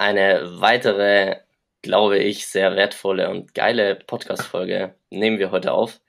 [0.00, 1.38] Eine weitere,
[1.82, 6.00] glaube ich, sehr wertvolle und geile Podcast-Folge nehmen wir heute auf.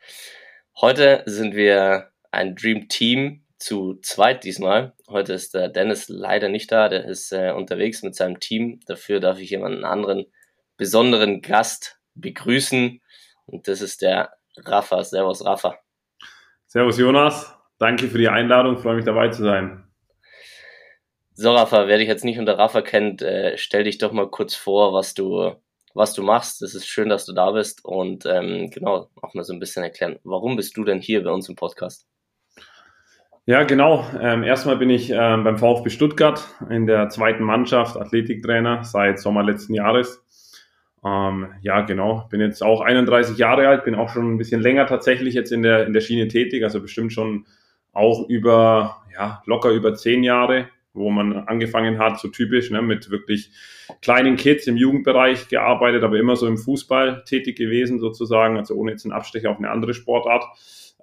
[0.79, 4.93] Heute sind wir ein Dream Team zu zweit diesmal.
[5.09, 8.79] Heute ist der Dennis leider nicht da, der ist äh, unterwegs mit seinem Team.
[8.85, 10.27] Dafür darf ich jemanden anderen
[10.77, 13.01] besonderen Gast begrüßen
[13.47, 15.03] und das ist der Rafa.
[15.03, 15.79] Servus, Rafa.
[16.67, 17.55] Servus, Jonas.
[17.79, 19.88] Danke für die Einladung, freue mich dabei zu sein.
[21.41, 24.55] So, Rafa, wer dich jetzt nicht unter Rafa kennt, äh, stell dich doch mal kurz
[24.55, 25.53] vor, was du,
[25.93, 26.61] was du machst.
[26.61, 29.81] Es ist schön, dass du da bist und ähm, genau, auch mal so ein bisschen
[29.81, 32.05] erklären, warum bist du denn hier bei uns im Podcast?
[33.45, 34.05] Ja, genau.
[34.19, 39.41] Ähm, erstmal bin ich ähm, beim VfB Stuttgart in der zweiten Mannschaft Athletiktrainer seit Sommer
[39.41, 40.21] letzten Jahres.
[41.05, 42.27] Ähm, ja, genau.
[42.29, 45.63] Bin jetzt auch 31 Jahre alt, bin auch schon ein bisschen länger tatsächlich jetzt in
[45.63, 47.45] der, in der Schiene tätig, also bestimmt schon
[47.93, 53.10] auch über, ja, locker über zehn Jahre wo man angefangen hat, so typisch, ne, mit
[53.11, 53.52] wirklich
[54.02, 58.92] kleinen Kids im Jugendbereich gearbeitet, aber immer so im Fußball tätig gewesen sozusagen, also ohne
[58.92, 60.45] jetzt einen Abstecher auf eine andere Sportart.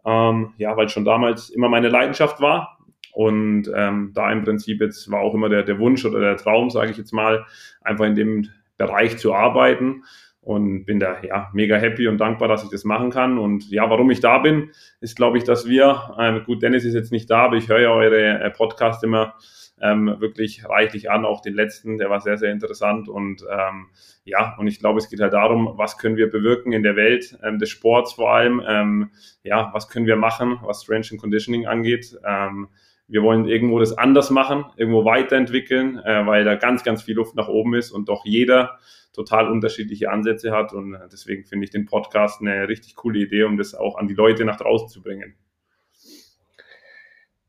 [0.04, 2.78] Ähm, ja, weil schon damals immer meine Leidenschaft war.
[3.12, 6.68] Und ähm, da im Prinzip jetzt war auch immer der, der Wunsch oder der Traum,
[6.70, 7.46] sage ich jetzt mal,
[7.80, 10.02] einfach in dem Bereich zu arbeiten
[10.46, 13.38] und bin da ja mega happy und dankbar, dass ich das machen kann.
[13.38, 14.70] Und ja, warum ich da bin,
[15.00, 17.80] ist, glaube ich, dass wir, äh, gut, Dennis ist jetzt nicht da, aber ich höre
[17.80, 19.34] ja eure äh, Podcasts immer
[19.80, 23.88] ähm, wirklich reichlich an, auch den letzten, der war sehr, sehr interessant und ähm,
[24.24, 27.38] ja, und ich glaube, es geht halt darum, was können wir bewirken in der Welt
[27.42, 29.10] ähm, des Sports vor allem, ähm,
[29.42, 32.18] ja, was können wir machen, was Strength and Conditioning angeht.
[32.24, 32.68] Ähm,
[33.08, 37.36] wir wollen irgendwo das anders machen, irgendwo weiterentwickeln, äh, weil da ganz, ganz viel Luft
[37.36, 38.78] nach oben ist und doch jeder
[39.12, 40.72] total unterschiedliche Ansätze hat.
[40.72, 44.14] Und deswegen finde ich den Podcast eine richtig coole Idee, um das auch an die
[44.14, 45.34] Leute nach draußen zu bringen.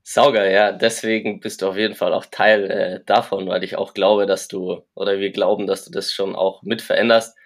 [0.09, 3.94] Sauger, ja, deswegen bist du auf jeden Fall auch Teil äh, davon, weil ich auch
[3.94, 7.38] glaube, dass du, oder wir glauben, dass du das schon auch mit veränderst.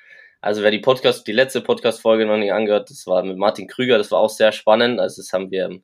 [0.41, 3.97] Also wer die Podcast, die letzte Podcast-Folge noch nicht angehört, das war mit Martin Krüger,
[3.97, 4.99] das war auch sehr spannend.
[4.99, 5.81] Also das haben wir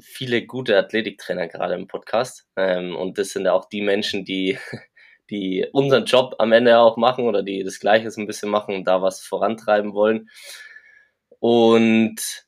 [0.00, 2.46] viele gute Athletiktrainer gerade im Podcast.
[2.56, 4.58] Ähm, und das sind ja auch die Menschen, die,
[5.28, 8.74] die unseren Job am Ende auch machen oder die das Gleiche so ein bisschen machen
[8.74, 10.30] und da was vorantreiben wollen.
[11.38, 12.47] Und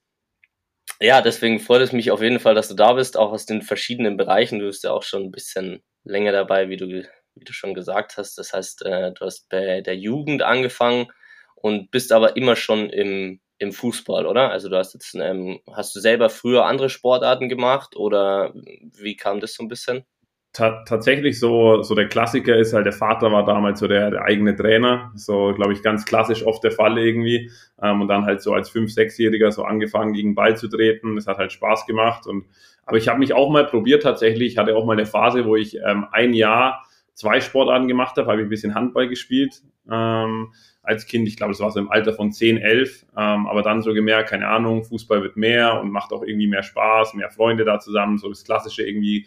[1.00, 3.62] ja, deswegen freut es mich auf jeden Fall, dass du da bist, auch aus den
[3.62, 4.58] verschiedenen Bereichen.
[4.58, 8.16] Du bist ja auch schon ein bisschen länger dabei, wie du, wie du schon gesagt
[8.16, 8.36] hast.
[8.38, 11.08] Das heißt, äh, du hast bei der Jugend angefangen
[11.54, 14.50] und bist aber immer schon im, im Fußball, oder?
[14.50, 19.40] Also du hast jetzt, ähm, hast du selber früher andere Sportarten gemacht oder wie kam
[19.40, 20.04] das so ein bisschen?
[20.52, 24.56] Tatsächlich so, so der Klassiker ist halt, der Vater war damals so der, der eigene
[24.56, 25.12] Trainer.
[25.14, 27.50] So, glaube ich, ganz klassisch oft der Fall irgendwie.
[27.82, 31.16] Ähm, und dann halt so als Fünf-, Sechsjähriger so angefangen, gegen Ball zu treten.
[31.16, 32.26] Das hat halt Spaß gemacht.
[32.26, 32.46] Und,
[32.84, 34.52] aber ich habe mich auch mal probiert tatsächlich.
[34.52, 36.84] Ich hatte auch mal eine Phase, wo ich ähm, ein Jahr
[37.14, 39.62] zwei Sportarten gemacht habe, habe ich ein bisschen Handball gespielt.
[39.90, 40.52] Ähm,
[40.82, 43.82] als Kind, ich glaube, es war so im Alter von 10, 11, ähm, aber dann
[43.82, 47.64] so gemerkt, keine Ahnung, Fußball wird mehr und macht auch irgendwie mehr Spaß, mehr Freunde
[47.64, 49.26] da zusammen, so das klassische irgendwie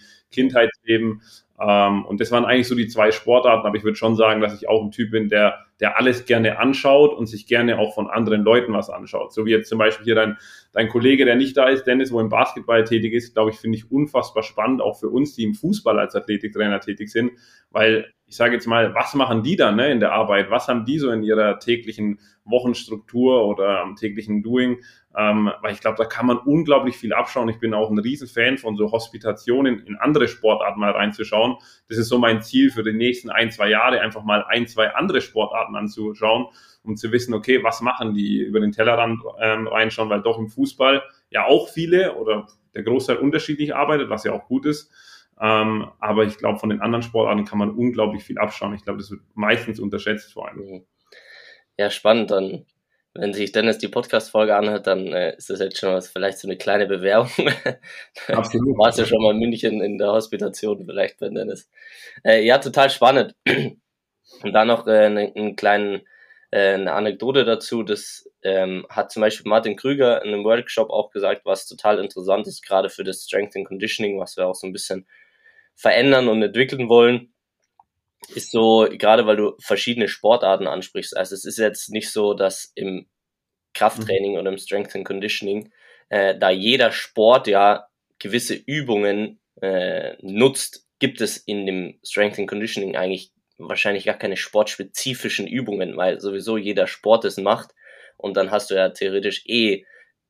[0.85, 1.21] Kindheitsleben.
[1.59, 4.55] Ähm, und das waren eigentlich so die zwei Sportarten, aber ich würde schon sagen, dass
[4.55, 8.09] ich auch ein Typ bin, der, der alles gerne anschaut und sich gerne auch von
[8.09, 9.33] anderen Leuten was anschaut.
[9.33, 10.38] So wie jetzt zum Beispiel hier dein,
[10.71, 13.77] dein Kollege, der nicht da ist, Dennis, wo im Basketball tätig ist, glaube ich, finde
[13.77, 17.31] ich unfassbar spannend, auch für uns, die im Fußball als Athletiktrainer tätig sind,
[17.69, 20.49] weil ich sage jetzt mal, was machen die dann ne, in der Arbeit?
[20.49, 24.79] Was haben die so in ihrer täglichen Wochenstruktur oder am täglichen Doing?
[25.15, 27.47] Ähm, weil ich glaube, da kann man unglaublich viel abschauen.
[27.49, 31.43] Ich bin auch ein Riesenfan von so Hospitationen in andere Sportarten mal reinzuschauen.
[31.90, 34.94] Das ist so mein Ziel für die nächsten ein, zwei Jahre, einfach mal ein, zwei
[34.94, 36.48] andere Sportarten anzuschauen,
[36.84, 40.50] um zu wissen, okay, was machen die über den Tellerrand ähm, reinschauen, weil doch im
[40.50, 44.92] Fußball ja auch viele oder der Großteil unterschiedlich arbeitet, was ja auch gut ist.
[45.40, 48.74] Ähm, aber ich glaube, von den anderen Sportarten kann man unglaublich viel abschauen.
[48.75, 50.60] Ich glaube, das wird meistens unterschätzt vor allem.
[50.60, 50.86] Mhm.
[51.78, 52.31] Ja, spannend.
[52.31, 52.66] Dann,
[53.13, 56.48] wenn sich Dennis die Podcast-Folge anhört, dann äh, ist das jetzt schon was, vielleicht so
[56.48, 57.30] eine kleine Bewerbung.
[58.27, 58.77] Absolut.
[58.77, 61.69] Warst ja schon mal in München in der Hospitation vielleicht bei Dennis.
[62.24, 63.36] Äh, ja, total spannend.
[63.45, 66.01] Und dann noch äh, einen, einen kleinen
[66.54, 71.09] äh, eine Anekdote dazu, das ähm, hat zum Beispiel Martin Krüger in einem Workshop auch
[71.09, 74.68] gesagt, was total interessant ist, gerade für das Strength and Conditioning, was wir auch so
[74.68, 75.07] ein bisschen
[75.74, 77.32] verändern und entwickeln wollen,
[78.29, 81.15] ist so, gerade weil du verschiedene Sportarten ansprichst.
[81.15, 83.07] Also es ist jetzt nicht so, dass im
[83.73, 84.37] Krafttraining mhm.
[84.39, 85.71] oder im Strength and Conditioning,
[86.09, 87.87] äh, da jeder Sport ja
[88.19, 94.37] gewisse Übungen äh, nutzt, gibt es in dem Strength and Conditioning eigentlich wahrscheinlich gar keine
[94.37, 97.71] sportspezifischen Übungen, weil sowieso jeder Sport es macht
[98.17, 99.85] und dann hast du ja theoretisch eh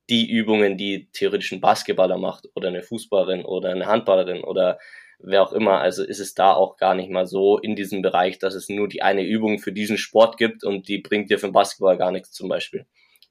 [0.10, 4.80] die Übungen, die theoretisch ein Basketballer macht oder eine Fußballerin oder eine Handballerin oder
[5.20, 5.80] wer auch immer.
[5.80, 8.88] Also ist es da auch gar nicht mal so in diesem Bereich, dass es nur
[8.88, 12.12] die eine Übung für diesen Sport gibt und die bringt dir für den Basketball gar
[12.12, 12.86] nichts zum Beispiel.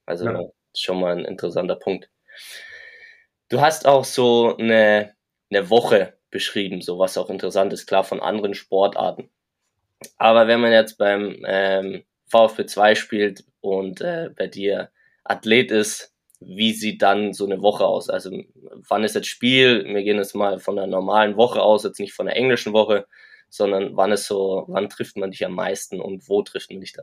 [0.06, 0.44] Also ja.
[0.75, 2.08] schon mal ein interessanter Punkt.
[3.49, 5.14] Du hast auch so eine,
[5.50, 9.31] eine Woche beschrieben, so was auch interessant ist, klar von anderen Sportarten.
[10.17, 14.90] Aber wenn man jetzt beim ähm, VfB 2 spielt und äh, bei dir
[15.25, 16.11] Athlet ist,
[16.46, 18.08] wie sieht dann so eine Woche aus?
[18.08, 18.30] Also
[18.88, 19.84] wann ist jetzt Spiel?
[19.84, 23.06] Wir gehen jetzt mal von der normalen Woche aus, jetzt nicht von der englischen Woche,
[23.48, 26.92] sondern wann ist so, wann trifft man dich am meisten und wo trifft man dich
[26.92, 27.02] da?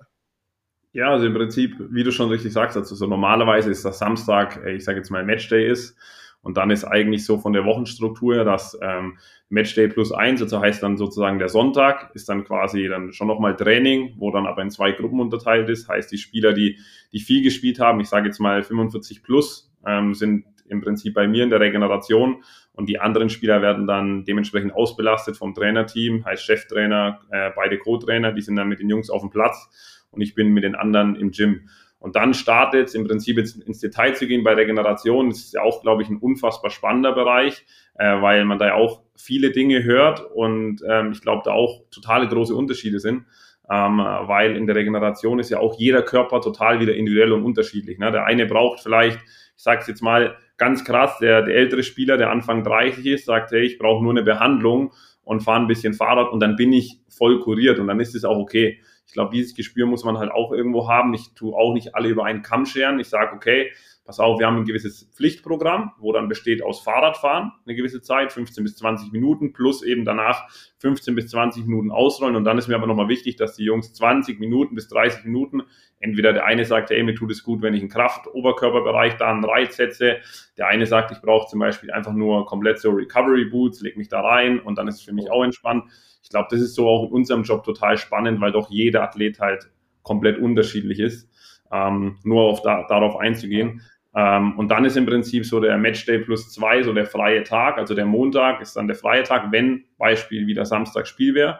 [0.92, 4.64] Ja, also im Prinzip, wie du schon richtig sagst, also so normalerweise ist das Samstag,
[4.66, 5.96] äh, ich sage jetzt mal Matchday ist
[6.42, 9.18] und dann ist eigentlich so von der Wochenstruktur dass ähm,
[9.50, 13.56] Matchday plus eins, also heißt dann sozusagen der Sonntag, ist dann quasi dann schon nochmal
[13.56, 15.90] Training, wo dann aber in zwei Gruppen unterteilt ist.
[15.90, 16.78] Heißt, die Spieler, die,
[17.12, 21.28] die viel gespielt haben, ich sage jetzt mal 45 plus, ähm, sind im Prinzip bei
[21.28, 22.44] mir in der Regeneration
[22.74, 28.32] und die anderen Spieler werden dann dementsprechend ausbelastet vom Trainerteam, heißt Cheftrainer, äh, beide Co-Trainer,
[28.34, 31.16] die sind dann mit den Jungs auf dem Platz und ich bin mit den anderen
[31.16, 31.70] im Gym.
[32.00, 35.30] Und dann startet im Prinzip jetzt ins Detail zu gehen bei Regeneration.
[35.30, 37.66] Das ist ja auch, glaube ich, ein unfassbar spannender Bereich,
[37.96, 41.84] äh, weil man da ja auch viele Dinge hört und ähm, ich glaube, da auch
[41.92, 43.26] totale große Unterschiede sind.
[43.72, 48.00] Ähm, weil in der Regeneration ist ja auch jeder Körper total wieder individuell und unterschiedlich.
[48.00, 48.12] Ne?
[48.12, 52.18] Der eine braucht vielleicht, ich sage es jetzt mal ganz krass, der, der ältere Spieler,
[52.18, 54.92] der Anfang 30 ist, sagt, hey, ich brauche nur eine Behandlung
[55.24, 58.26] und fahre ein bisschen Fahrrad und dann bin ich voll kuriert und dann ist es
[58.26, 61.16] auch okay ich glaube, dieses Gespür muss man halt auch irgendwo haben.
[61.16, 63.00] Ich tue auch nicht alle über einen Kamm scheren.
[63.00, 63.72] Ich sage, okay,
[64.10, 68.34] pass auf, wir haben ein gewisses Pflichtprogramm, wo dann besteht aus Fahrradfahren, eine gewisse Zeit,
[68.34, 72.36] 15 bis 20 Minuten, plus eben danach 15 bis 20 Minuten ausrollen.
[72.36, 75.62] Und dann ist mir aber nochmal wichtig, dass die Jungs 20 Minuten bis 30 Minuten,
[76.00, 79.46] entweder der eine sagt, hey, mir tut es gut, wenn ich einen Kraft-Oberkörperbereich da einen
[79.46, 80.18] Reiz setze.
[80.58, 84.10] Der eine sagt, ich brauche zum Beispiel einfach nur komplett so Recovery Boots, leg mich
[84.10, 85.84] da rein und dann ist es für mich auch entspannt
[86.22, 89.40] ich glaube, das ist so auch in unserem Job total spannend, weil doch jeder Athlet
[89.40, 89.72] halt
[90.04, 91.30] komplett unterschiedlich ist.
[91.72, 93.82] Ähm, nur auf da, darauf einzugehen.
[94.16, 97.78] Ähm, und dann ist im Prinzip so der Matchday plus zwei, so der freie Tag,
[97.78, 101.60] also der Montag ist dann der freie Tag, wenn Beispiel wieder Samstag Spiel wäre.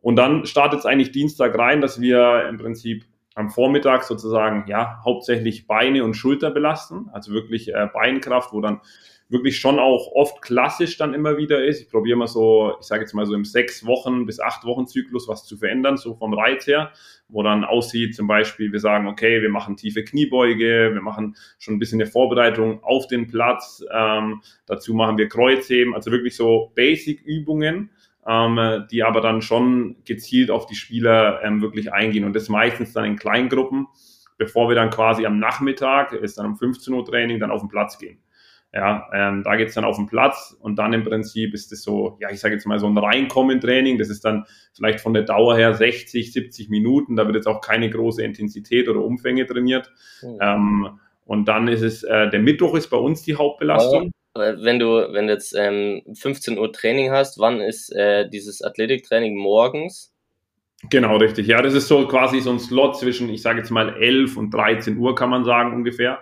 [0.00, 3.04] Und dann startet es eigentlich Dienstag rein, dass wir im Prinzip
[3.40, 8.80] am Vormittag sozusagen ja hauptsächlich Beine und Schulter belasten, also wirklich äh, Beinkraft, wo dann
[9.30, 11.80] wirklich schon auch oft klassisch dann immer wieder ist.
[11.80, 14.88] Ich probiere mal so, ich sage jetzt mal so im sechs Wochen bis acht Wochen
[14.88, 16.90] Zyklus was zu verändern, so vom Reiz her,
[17.28, 21.74] wo dann aussieht zum Beispiel, wir sagen, okay, wir machen tiefe Kniebeuge, wir machen schon
[21.74, 26.72] ein bisschen eine Vorbereitung auf den Platz, ähm, dazu machen wir Kreuzheben, also wirklich so
[26.74, 27.90] Basic-Übungen,
[28.26, 32.92] ähm, die aber dann schon gezielt auf die Spieler ähm, wirklich eingehen und das meistens
[32.92, 33.86] dann in Kleingruppen,
[34.36, 37.68] bevor wir dann quasi am Nachmittag, ist dann um 15 Uhr Training, dann auf den
[37.68, 38.18] Platz gehen.
[38.72, 42.16] Ja, ähm, da geht's dann auf den Platz und dann im Prinzip ist es so,
[42.20, 43.98] ja, ich sage jetzt mal so ein Reinkommen-Training.
[43.98, 47.16] Das ist dann vielleicht von der Dauer her 60, 70 Minuten.
[47.16, 49.90] Da wird jetzt auch keine große Intensität oder Umfänge trainiert.
[50.22, 50.38] Mhm.
[50.40, 54.12] Ähm, und dann ist es, äh, der Mittwoch ist bei uns die Hauptbelastung.
[54.34, 59.36] Wenn du, wenn du jetzt ähm, 15 Uhr Training hast, wann ist äh, dieses Athletiktraining
[59.36, 60.12] morgens?
[60.88, 61.46] Genau, richtig.
[61.46, 64.54] Ja, das ist so quasi so ein Slot zwischen, ich sage jetzt mal 11 und
[64.54, 66.20] 13 Uhr, kann man sagen ungefähr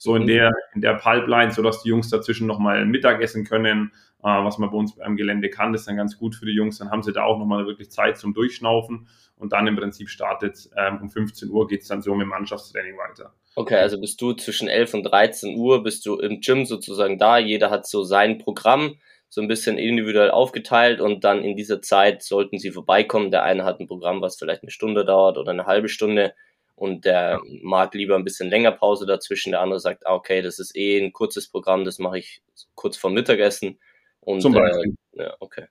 [0.00, 0.28] so in mhm.
[0.28, 4.56] der, in der Pipeline, so dass die Jungs dazwischen nochmal Mittag essen können, äh, was
[4.56, 6.78] man bei uns beim Gelände kann, das ist dann ganz gut für die Jungs.
[6.78, 9.08] Dann haben sie da auch nochmal wirklich Zeit zum Durchschnaufen
[9.40, 12.96] und dann im Prinzip startet ähm, um 15 Uhr geht's dann so mit dem Mannschaftstraining
[12.96, 13.34] weiter.
[13.56, 17.38] Okay, also bist du zwischen 11 und 13 Uhr, bist du im Gym sozusagen da,
[17.38, 18.96] jeder hat so sein Programm,
[19.28, 23.30] so ein bisschen individuell aufgeteilt und dann in dieser Zeit sollten sie vorbeikommen.
[23.30, 26.34] Der eine hat ein Programm, was vielleicht eine Stunde dauert oder eine halbe Stunde
[26.74, 29.52] und der mag lieber ein bisschen länger Pause dazwischen.
[29.52, 32.42] Der andere sagt, ah, okay, das ist eh ein kurzes Programm, das mache ich
[32.74, 33.78] kurz vor Mittagessen.
[34.20, 34.96] Und, Zum Beispiel.
[35.12, 35.66] Äh, ja, okay.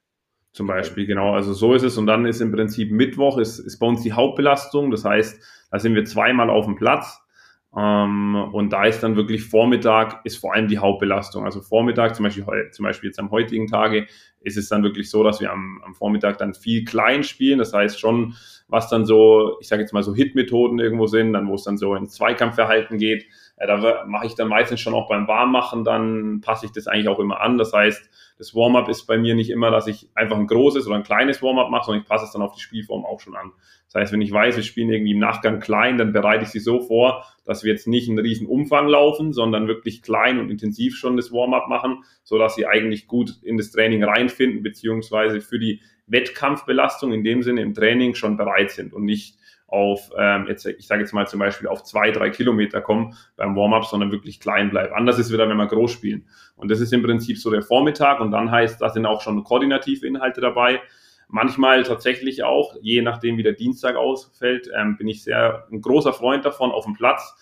[0.52, 1.34] Zum Beispiel, genau.
[1.34, 1.98] Also so ist es.
[1.98, 4.92] Und dann ist im Prinzip Mittwoch, ist, ist bei uns die Hauptbelastung.
[4.92, 5.42] Das heißt,
[5.72, 7.22] da sind wir zweimal auf dem Platz.
[7.78, 11.46] Ähm, und da ist dann wirklich Vormittag ist vor allem die Hauptbelastung.
[11.46, 14.08] Also Vormittag, zum Beispiel, zum Beispiel jetzt am heutigen Tage,
[14.42, 17.60] ist es dann wirklich so, dass wir am, am Vormittag dann viel klein spielen.
[17.60, 18.34] Das heißt schon,
[18.68, 21.78] was dann so, ich sage jetzt mal so Hit-Methoden irgendwo sind, dann wo es dann
[21.78, 23.28] so ins Zweikampfverhalten geht.
[23.60, 27.10] Äh, da mache ich dann meistens schon auch beim Warmmachen, dann passe ich das eigentlich
[27.10, 27.58] auch immer an.
[27.58, 30.96] Das heißt, das Warm-up ist bei mir nicht immer, dass ich einfach ein großes oder
[30.96, 33.52] ein kleines Warm-up mache, sondern ich passe es dann auf die Spielform auch schon an.
[33.92, 36.60] Das heißt, wenn ich weiß, wir spielen irgendwie im Nachgang klein, dann bereite ich sie
[36.60, 40.96] so vor, dass wir jetzt nicht einen riesen Umfang laufen, sondern wirklich klein und intensiv
[40.96, 45.60] schon das Warm-up machen, so dass sie eigentlich gut in das Training reinfinden, beziehungsweise für
[45.60, 49.39] die Wettkampfbelastung in dem Sinne im Training schon bereit sind und nicht
[49.70, 53.56] auf, ähm, jetzt, ich sage jetzt mal zum Beispiel auf zwei, drei Kilometer kommen beim
[53.56, 54.94] Warm-up, sondern wirklich klein bleiben.
[54.94, 56.26] Anders ist wieder, wenn wir groß spielen.
[56.56, 59.44] Und das ist im Prinzip so der Vormittag und dann heißt, da sind auch schon
[59.44, 60.82] koordinative Inhalte dabei.
[61.28, 66.14] Manchmal tatsächlich auch, je nachdem wie der Dienstag ausfällt, ähm, bin ich sehr ein großer
[66.14, 67.36] Freund davon, auf dem Platz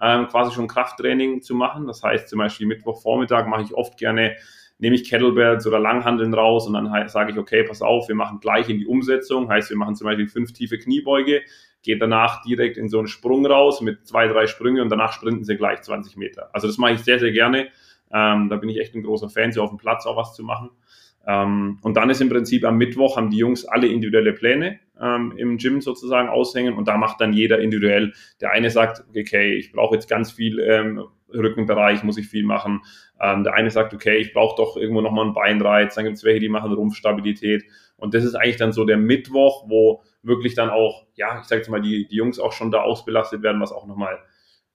[0.00, 1.86] ähm, quasi schon Krafttraining zu machen.
[1.86, 4.36] Das heißt zum Beispiel Mittwochvormittag mache ich oft gerne
[4.78, 8.40] nehme ich Kettlebells oder Langhandeln raus und dann sage ich, okay, pass auf, wir machen
[8.40, 9.48] gleich in die Umsetzung.
[9.48, 11.42] Heißt, wir machen zum Beispiel fünf tiefe Kniebeuge,
[11.82, 15.44] geht danach direkt in so einen Sprung raus mit zwei, drei Sprünge und danach sprinten
[15.44, 16.50] sie gleich 20 Meter.
[16.52, 17.68] Also das mache ich sehr, sehr gerne.
[18.12, 20.42] Ähm, da bin ich echt ein großer Fan, so auf dem Platz auch was zu
[20.42, 20.70] machen.
[21.26, 25.32] Ähm, und dann ist im Prinzip am Mittwoch haben die Jungs alle individuelle Pläne ähm,
[25.36, 28.12] im Gym sozusagen aushängen und da macht dann jeder individuell.
[28.40, 31.04] Der eine sagt, okay, ich brauche jetzt ganz viel ähm,
[31.42, 32.82] Rückenbereich, muss ich viel machen.
[33.20, 35.94] Ähm, der eine sagt, okay, ich brauche doch irgendwo nochmal einen Beinreiz.
[35.94, 37.64] Dann gibt es welche, die machen Rumpfstabilität.
[37.96, 41.60] Und das ist eigentlich dann so der Mittwoch, wo wirklich dann auch, ja, ich sage
[41.60, 44.18] jetzt mal, die, die Jungs auch schon da ausbelastet werden, was auch nochmal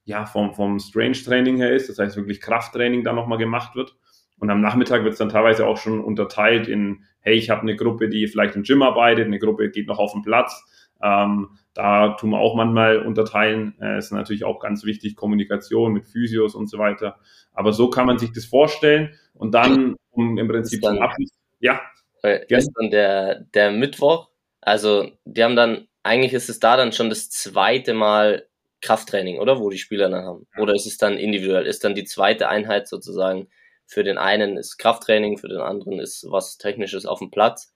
[0.05, 1.89] ja, vom, vom Strange-Training her ist.
[1.89, 3.95] Das heißt, wirklich Krafttraining da nochmal gemacht wird.
[4.39, 7.75] Und am Nachmittag wird es dann teilweise auch schon unterteilt in, hey, ich habe eine
[7.75, 10.63] Gruppe, die vielleicht im Gym arbeitet, eine Gruppe geht noch auf den Platz.
[11.03, 13.75] Ähm, da tun wir auch manchmal unterteilen.
[13.81, 17.17] Äh, ist natürlich auch ganz wichtig, Kommunikation mit Physios und so weiter.
[17.53, 19.15] Aber so kann man sich das vorstellen.
[19.33, 21.79] Und dann, um im Prinzip zum Abschluss, ja.
[22.59, 24.29] Ist dann der, der Mittwoch.
[24.61, 28.45] Also, die haben dann, eigentlich ist es da dann schon das zweite Mal
[28.81, 29.59] Krafttraining, oder?
[29.59, 30.47] Wo die Spieler dann haben.
[30.57, 31.65] Oder ist es dann individuell?
[31.65, 33.47] Ist dann die zweite Einheit sozusagen
[33.89, 37.73] für den einen ist Krafttraining, für den anderen ist was Technisches auf dem Platz.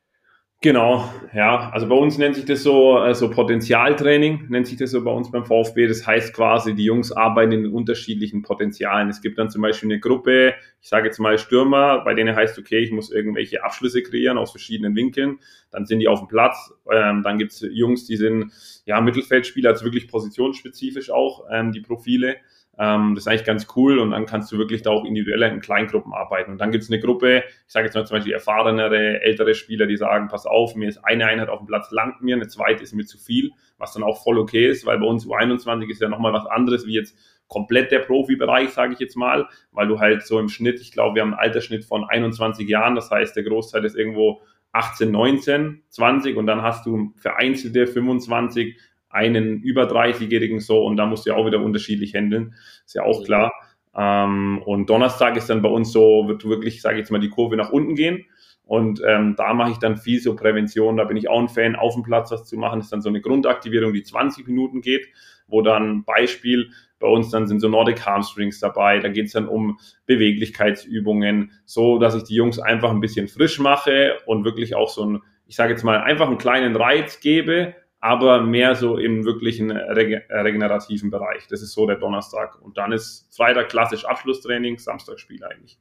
[0.63, 1.71] Genau, ja.
[1.71, 5.11] Also bei uns nennt sich das so, äh, so Potenzialtraining, nennt sich das so bei
[5.11, 5.87] uns beim VfB.
[5.87, 9.09] Das heißt quasi, die Jungs arbeiten in unterschiedlichen Potenzialen.
[9.09, 12.57] Es gibt dann zum Beispiel eine Gruppe, ich sage jetzt mal Stürmer, bei denen heißt,
[12.57, 15.39] okay, ich muss irgendwelche Abschlüsse kreieren aus verschiedenen Winkeln.
[15.69, 16.73] Dann sind die auf dem Platz.
[16.89, 18.53] Ähm, dann gibt's Jungs, die sind
[18.85, 22.37] ja Mittelfeldspieler, also wirklich positionsspezifisch auch, ähm, die Profile.
[22.79, 25.59] Ähm, das ist eigentlich ganz cool und dann kannst du wirklich da auch individuell in
[25.59, 26.51] Kleingruppen arbeiten.
[26.51, 29.85] Und dann gibt es eine Gruppe, ich sage jetzt mal zum Beispiel erfahrenere, ältere Spieler,
[29.85, 32.81] die sagen, pass auf, mir ist eine Einheit auf dem Platz langt mir, eine zweite
[32.81, 36.01] ist mir zu viel, was dann auch voll okay ist, weil bei uns U21 ist
[36.01, 37.15] ja nochmal was anderes wie jetzt
[37.47, 41.15] komplett der Profibereich, sage ich jetzt mal, weil du halt so im Schnitt, ich glaube,
[41.15, 45.83] wir haben einen Altersschnitt von 21 Jahren, das heißt, der Großteil ist irgendwo 18, 19,
[45.89, 48.79] 20 und dann hast du vereinzelte 25
[49.13, 52.55] einen über 30-Jährigen so und da musst du ja auch wieder unterschiedlich handeln.
[52.85, 53.53] Ist ja auch klar.
[53.95, 57.29] Ähm, und Donnerstag ist dann bei uns so, wird wirklich, sage ich jetzt mal, die
[57.29, 58.25] Kurve nach unten gehen.
[58.65, 60.97] Und ähm, da mache ich dann viel so Prävention.
[60.97, 62.79] Da bin ich auch ein Fan, auf dem Platz was zu machen.
[62.79, 65.07] Das ist dann so eine Grundaktivierung, die 20 Minuten geht,
[65.47, 68.99] wo dann Beispiel bei uns dann sind so Nordic Hamstrings dabei.
[68.99, 73.59] Da geht es dann um Beweglichkeitsübungen, so dass ich die Jungs einfach ein bisschen frisch
[73.59, 77.75] mache und wirklich auch so ein, ich sage jetzt mal, einfach einen kleinen Reiz gebe,
[78.03, 81.47] aber mehr so im wirklichen reg regenerativen Bereich.
[81.47, 82.61] Das ist so der Donnerstag.
[82.61, 85.79] Und dann ist Freitag klassisch Abschlusstraining, Samstag Spiel eigentlich.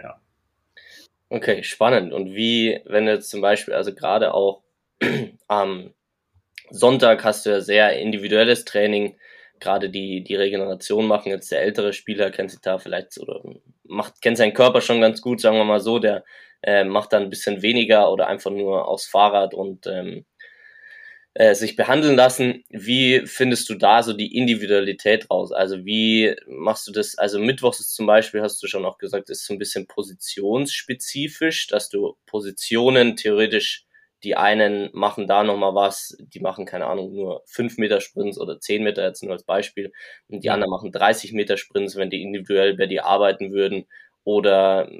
[0.00, 0.20] Ja.
[1.30, 2.12] Okay, spannend.
[2.12, 4.62] Und wie, wenn du jetzt zum Beispiel, also gerade auch
[5.48, 5.92] am
[6.70, 9.18] Sonntag hast du ja sehr individuelles Training,
[9.58, 13.42] gerade die, die Regeneration machen jetzt der ältere Spieler, kennt sich da vielleicht oder
[13.82, 16.24] macht, kennt seinen Körper schon ganz gut, sagen wir mal so, der
[16.62, 20.24] äh, macht dann ein bisschen weniger oder einfach nur aufs Fahrrad und ähm,
[21.34, 22.64] äh, sich behandeln lassen.
[22.70, 25.52] Wie findest du da so die Individualität raus?
[25.52, 27.18] Also wie machst du das?
[27.18, 31.66] Also Mittwochs ist zum Beispiel, hast du schon auch gesagt, ist so ein bisschen positionsspezifisch,
[31.66, 33.84] dass du Positionen theoretisch
[34.22, 38.58] die einen machen da nochmal was, die machen, keine Ahnung, nur 5 Meter Sprints oder
[38.58, 39.92] 10 Meter jetzt nur als Beispiel.
[40.28, 43.86] Und die anderen machen 30 Meter Sprints, wenn die individuell bei dir arbeiten würden
[44.24, 44.90] oder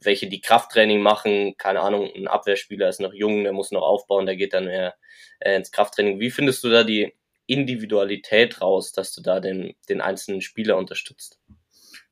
[0.00, 4.26] welche die Krafttraining machen, keine Ahnung, ein Abwehrspieler ist noch jung, der muss noch aufbauen,
[4.26, 4.94] der geht dann mehr
[5.40, 6.20] äh, ins Krafttraining.
[6.20, 7.14] Wie findest du da die
[7.46, 11.40] Individualität raus, dass du da den, den einzelnen Spieler unterstützt?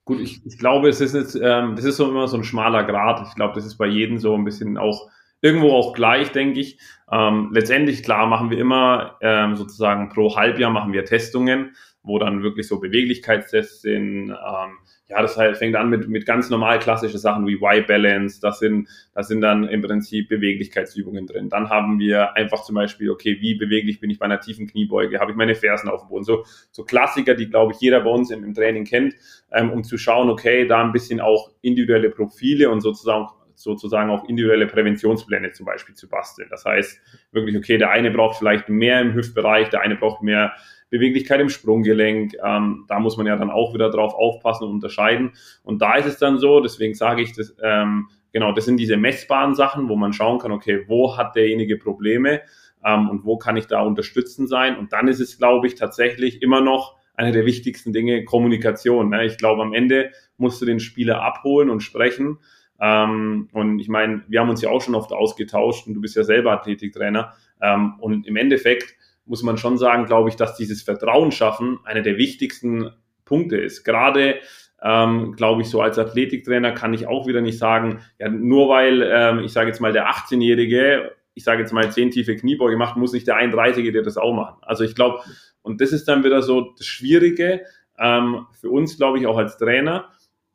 [0.05, 2.85] Gut, ich, ich glaube, es ist jetzt, ähm, das ist so immer so ein schmaler
[2.85, 3.27] Grad.
[3.29, 5.09] Ich glaube, das ist bei jedem so ein bisschen auch
[5.43, 6.79] irgendwo auch gleich, denke ich.
[7.11, 12.43] Ähm, letztendlich, klar, machen wir immer ähm, sozusagen pro Halbjahr machen wir Testungen, wo dann
[12.43, 14.31] wirklich so Beweglichkeitstests sind.
[14.31, 18.41] Ähm, ja, das halt fängt an mit, mit ganz normal klassischen Sachen wie Y-Balance.
[18.41, 21.51] Das sind, das sind dann im Prinzip Beweglichkeitsübungen drin.
[21.51, 25.21] Dann haben wir einfach zum Beispiel, okay, wie beweglich bin ich bei einer tiefen Kniebeuge?
[25.21, 26.25] Habe ich meine Fersen auf dem Boden?
[26.25, 29.15] So, so Klassiker, die, glaube ich, jeder bei uns im, im Training kennt,
[29.53, 33.27] ähm, um zu schauen, okay, da ein bisschen auch individuelle Profile und sozusagen
[33.63, 36.49] sozusagen auch individuelle Präventionspläne zum Beispiel zu basteln.
[36.51, 37.01] Das heißt
[37.33, 40.53] wirklich, okay, der eine braucht vielleicht mehr im Hüftbereich, der eine braucht mehr
[40.91, 42.35] Beweglichkeit im Sprunggelenk.
[42.45, 45.33] Ähm, da muss man ja dann auch wieder drauf aufpassen und unterscheiden.
[45.65, 48.97] Und da ist es dann so, deswegen sage ich das, ähm, genau, das sind diese
[48.97, 52.43] messbaren Sachen, wo man schauen kann, okay, wo hat derjenige Probleme
[52.85, 54.77] ähm, und wo kann ich da unterstützen sein.
[54.77, 59.11] Und dann ist es, glaube ich, tatsächlich immer noch eine der wichtigsten Dinge, Kommunikation.
[59.11, 59.25] Ne?
[59.25, 62.39] Ich glaube, am Ende musst du den Spieler abholen und sprechen.
[62.83, 66.17] Ähm, und ich meine, wir haben uns ja auch schon oft ausgetauscht und du bist
[66.17, 67.33] ja selber Athletiktrainer.
[67.63, 72.03] Ähm, und im Endeffekt muss man schon sagen, glaube ich, dass dieses Vertrauen schaffen einer
[72.03, 72.91] der wichtigsten
[73.25, 73.85] Punkte ist.
[73.85, 74.41] Gerade
[74.83, 79.09] ähm, glaube ich, so als Athletiktrainer kann ich auch wieder nicht sagen, ja, nur weil,
[79.09, 82.97] ähm, ich sage jetzt mal, der 18-Jährige, ich sage jetzt mal, zehn tiefe Kniebeuge macht,
[82.97, 84.59] muss nicht der 31-Jährige das auch machen.
[84.63, 85.21] Also ich glaube,
[85.63, 87.63] und das ist dann wieder so das Schwierige
[87.97, 90.11] ähm, für uns, glaube ich, auch als Trainer.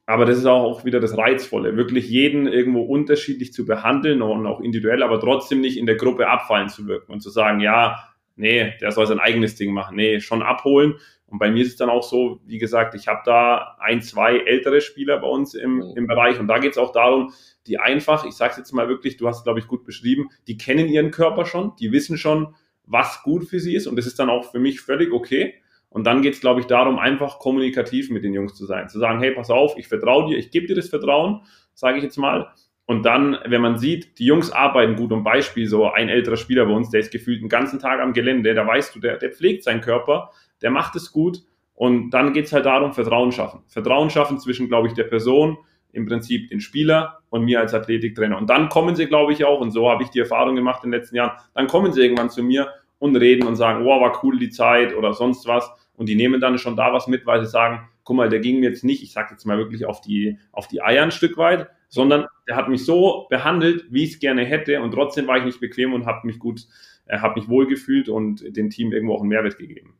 [0.07, 4.61] Aber das ist auch wieder das Reizvolle, wirklich jeden irgendwo unterschiedlich zu behandeln und auch
[4.61, 8.73] individuell, aber trotzdem nicht in der Gruppe abfallen zu wirken und zu sagen, ja, nee,
[8.79, 9.97] der soll sein eigenes Ding machen.
[9.97, 10.95] Nee, schon abholen.
[11.25, 14.37] Und bei mir ist es dann auch so, wie gesagt, ich habe da ein, zwei
[14.37, 15.97] ältere Spieler bei uns im, mhm.
[15.97, 17.33] im Bereich und da geht es auch darum,
[17.67, 20.57] die einfach, ich sage es jetzt mal wirklich, du hast glaube ich gut beschrieben, die
[20.57, 24.19] kennen ihren Körper schon, die wissen schon, was gut für sie ist und das ist
[24.19, 25.55] dann auch für mich völlig okay.
[25.89, 28.89] Und dann geht es, glaube ich, darum, einfach kommunikativ mit den Jungs zu sein.
[28.89, 31.41] Zu sagen, hey, pass auf, ich vertraue dir, ich gebe dir das Vertrauen,
[31.73, 32.53] sage ich jetzt mal.
[32.85, 36.65] Und dann, wenn man sieht, die Jungs arbeiten gut, um Beispiel, so ein älterer Spieler
[36.65, 39.31] bei uns, der ist gefühlt den ganzen Tag am Gelände, da weißt du, der, der
[39.31, 41.39] pflegt seinen Körper, der macht es gut.
[41.73, 43.61] Und dann geht's halt darum, Vertrauen schaffen.
[43.67, 45.57] Vertrauen schaffen zwischen, glaube ich, der Person,
[45.91, 48.37] im Prinzip den Spieler und mir als Athletiktrainer.
[48.37, 50.91] Und dann kommen sie, glaube ich, auch, und so habe ich die Erfahrung gemacht in
[50.91, 54.23] den letzten Jahren, dann kommen sie irgendwann zu mir und reden und sagen, wow, war
[54.23, 55.69] cool die Zeit oder sonst was.
[55.95, 58.59] Und die nehmen dann schon da was mit, weil sie sagen, guck mal, der ging
[58.59, 61.37] mir jetzt nicht, ich sage jetzt mal wirklich auf die, auf die Eier ein Stück
[61.37, 65.37] weit, sondern der hat mich so behandelt, wie ich es gerne hätte und trotzdem war
[65.37, 66.61] ich nicht bequem und habe mich gut,
[67.07, 69.97] äh, habe mich wohlgefühlt und dem Team irgendwo auch einen Mehrwert gegeben.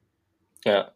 [0.63, 0.91] Ja,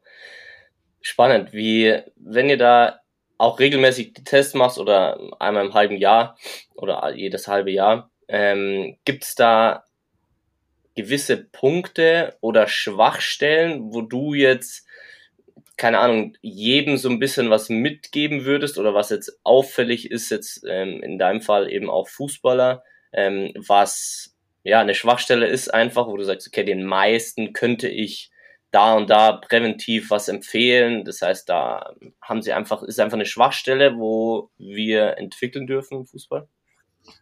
[1.02, 1.54] spannend.
[1.54, 3.00] Wie, wenn ihr da
[3.38, 6.38] auch regelmäßig die Tests machst oder einmal im halben Jahr
[6.76, 9.84] oder jedes halbe Jahr, ähm, gibt es da
[10.96, 14.86] gewisse Punkte oder Schwachstellen, wo du jetzt
[15.82, 20.64] keine Ahnung, jedem so ein bisschen was mitgeben würdest oder was jetzt auffällig ist, jetzt
[20.70, 26.18] ähm, in deinem Fall eben auch Fußballer, ähm, was ja eine Schwachstelle ist einfach, wo
[26.18, 28.30] du sagst, okay, den meisten könnte ich
[28.70, 31.04] da und da präventiv was empfehlen.
[31.04, 36.06] Das heißt, da haben sie einfach, ist einfach eine Schwachstelle, wo wir entwickeln dürfen im
[36.06, 36.48] Fußball.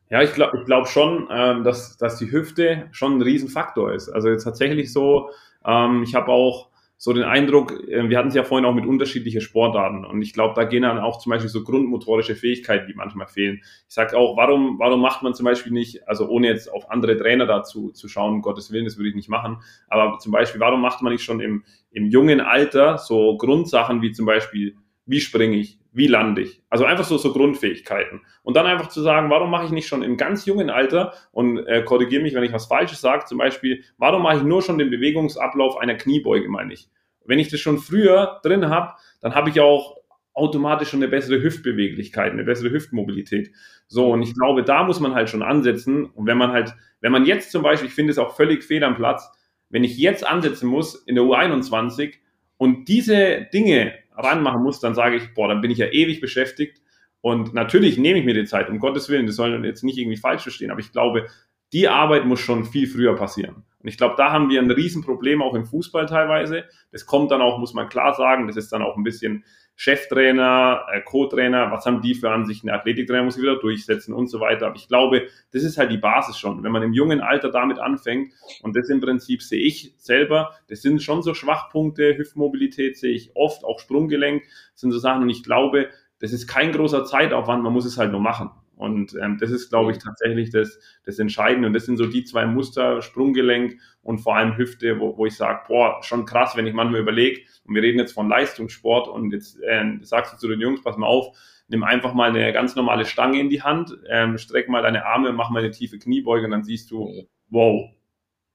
[0.10, 4.10] Ja, ich glaube ich glaub schon, ähm, dass, dass die Hüfte schon ein Riesenfaktor ist.
[4.10, 5.30] Also jetzt tatsächlich so,
[5.66, 8.86] ähm, ich habe auch so den Eindruck, äh, wir hatten es ja vorhin auch mit
[8.86, 12.94] unterschiedlichen Sportarten und ich glaube, da gehen dann auch zum Beispiel so grundmotorische Fähigkeiten, die
[12.94, 13.62] manchmal fehlen.
[13.88, 17.16] Ich sage auch, warum, warum macht man zum Beispiel nicht, also ohne jetzt auf andere
[17.16, 20.60] Trainer dazu zu schauen, um Gottes Willen, das würde ich nicht machen, aber zum Beispiel,
[20.60, 25.22] warum macht man nicht schon im, im jungen Alter so Grundsachen wie zum Beispiel, wie
[25.22, 26.62] springe ich, wie lande ich?
[26.70, 28.22] Also einfach so, so Grundfähigkeiten.
[28.44, 31.66] Und dann einfach zu sagen, warum mache ich nicht schon im ganz jungen Alter und
[31.66, 34.78] äh, korrigiere mich, wenn ich was Falsches sage, zum Beispiel, warum mache ich nur schon
[34.78, 36.90] den Bewegungsablauf einer Kniebeuge, meine ich?
[37.26, 39.98] Wenn ich das schon früher drin habe, dann habe ich auch
[40.34, 43.52] automatisch schon eine bessere Hüftbeweglichkeit, eine bessere Hüftmobilität.
[43.88, 46.06] So, und ich glaube, da muss man halt schon ansetzen.
[46.06, 48.84] Und wenn man halt, wenn man jetzt zum Beispiel, ich finde es auch völlig fehl
[48.84, 49.30] am Platz,
[49.70, 52.14] wenn ich jetzt ansetzen muss in der U21
[52.58, 56.82] und diese Dinge ranmachen muss, dann sage ich, boah, dann bin ich ja ewig beschäftigt.
[57.22, 60.18] Und natürlich nehme ich mir die Zeit, um Gottes Willen, das soll jetzt nicht irgendwie
[60.18, 61.28] falsch verstehen, aber ich glaube,
[61.74, 63.64] die Arbeit muss schon viel früher passieren.
[63.82, 66.66] Und ich glaube, da haben wir ein Riesenproblem auch im Fußball teilweise.
[66.92, 69.46] Das kommt dann auch, muss man klar sagen, das ist dann auch ein bisschen
[69.82, 72.68] Cheftrainer, äh, Co-Trainer, was haben die für Ansichten?
[72.68, 74.68] Der Athletiktrainer muss sich wieder durchsetzen und so weiter.
[74.68, 76.64] Aber ich glaube, das ist halt die Basis schon.
[76.64, 80.82] Wenn man im jungen Alter damit anfängt, und das im Prinzip sehe ich selber, das
[80.82, 84.44] sind schon so Schwachpunkte, Hüftmobilität sehe ich oft, auch Sprunggelenk,
[84.76, 85.22] sind so Sachen.
[85.22, 85.88] Und ich glaube,
[86.20, 88.52] das ist kein großer Zeitaufwand, man muss es halt nur machen.
[88.80, 91.68] Und ähm, das ist, glaube ich, tatsächlich das, das Entscheidende.
[91.68, 95.36] Und das sind so die zwei Muster, Sprunggelenk und vor allem Hüfte, wo, wo ich
[95.36, 99.34] sage, boah, schon krass, wenn ich manchmal überlege, und wir reden jetzt von Leistungssport und
[99.34, 101.36] jetzt äh, sagst du zu den Jungs, pass mal auf,
[101.68, 105.34] nimm einfach mal eine ganz normale Stange in die Hand, ähm, streck mal deine Arme,
[105.34, 107.90] mach mal eine tiefe Kniebeuge und dann siehst du, wow,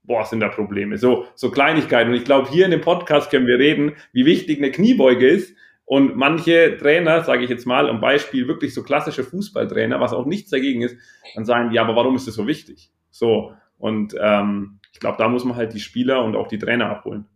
[0.04, 0.96] boah, sind da Probleme.
[0.96, 2.10] So, so Kleinigkeiten.
[2.10, 5.54] Und ich glaube, hier in dem Podcast können wir reden, wie wichtig eine Kniebeuge ist.
[5.87, 10.25] Und manche Trainer, sage ich jetzt mal, am Beispiel wirklich so klassische Fußballtrainer, was auch
[10.25, 10.97] nichts dagegen ist,
[11.35, 12.90] dann sagen ja, aber warum ist das so wichtig?
[13.11, 16.88] So, und ähm, ich glaube, da muss man halt die Spieler und auch die Trainer
[16.88, 17.27] abholen.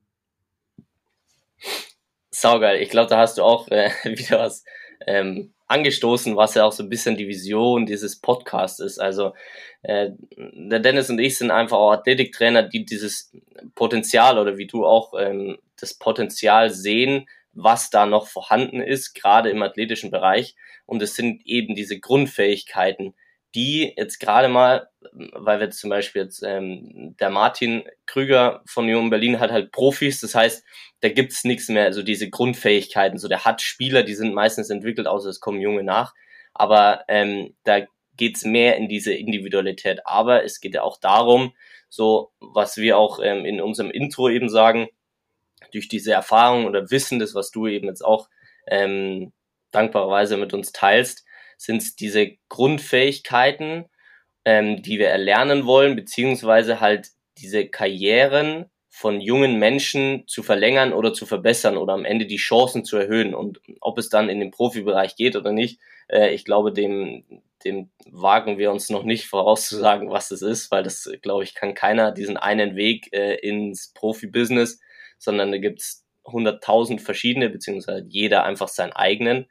[2.31, 2.81] Saugeil.
[2.81, 4.65] Ich glaube, da hast du auch äh, wieder was
[5.07, 8.99] ähm, angestoßen, was ja auch so ein bisschen die Vision dieses Podcasts ist.
[8.99, 9.35] Also
[9.83, 13.33] äh, der Dennis und ich sind einfach auch Athletiktrainer, die dieses
[13.75, 19.51] Potenzial oder wie du auch ähm, das Potenzial sehen, was da noch vorhanden ist, gerade
[19.51, 20.55] im athletischen Bereich.
[20.87, 23.15] Und es sind eben diese Grundfähigkeiten,
[23.55, 29.11] die jetzt gerade mal, weil wir zum Beispiel jetzt ähm, der Martin Krüger von Jungen
[29.11, 30.65] Berlin hat halt Profis, das heißt,
[31.01, 35.07] da gibt's nichts mehr, also diese Grundfähigkeiten, so der hat Spieler, die sind meistens entwickelt,
[35.07, 36.13] außer es kommen Junge nach,
[36.53, 41.55] aber ähm, da geht's mehr in diese Individualität, aber es geht ja auch darum,
[41.89, 44.89] so was wir auch ähm, in unserem Intro eben sagen,
[45.73, 48.29] durch diese Erfahrung oder Wissen, das was du eben jetzt auch
[48.67, 49.33] ähm,
[49.71, 51.25] dankbarerweise mit uns teilst,
[51.57, 53.87] sind es diese Grundfähigkeiten,
[54.45, 61.13] ähm, die wir erlernen wollen, beziehungsweise halt diese Karrieren von jungen Menschen zu verlängern oder
[61.13, 63.35] zu verbessern oder am Ende die Chancen zu erhöhen.
[63.35, 67.25] Und ob es dann in den Profibereich geht oder nicht, äh, ich glaube, dem,
[67.65, 71.75] dem wagen wir uns noch nicht vorauszusagen, was es ist, weil das, glaube ich, kann
[71.75, 74.81] keiner diesen einen Weg äh, ins Profibusiness,
[75.19, 79.47] sondern da gibt's hunderttausend verschiedene, beziehungsweise jeder einfach seinen eigenen.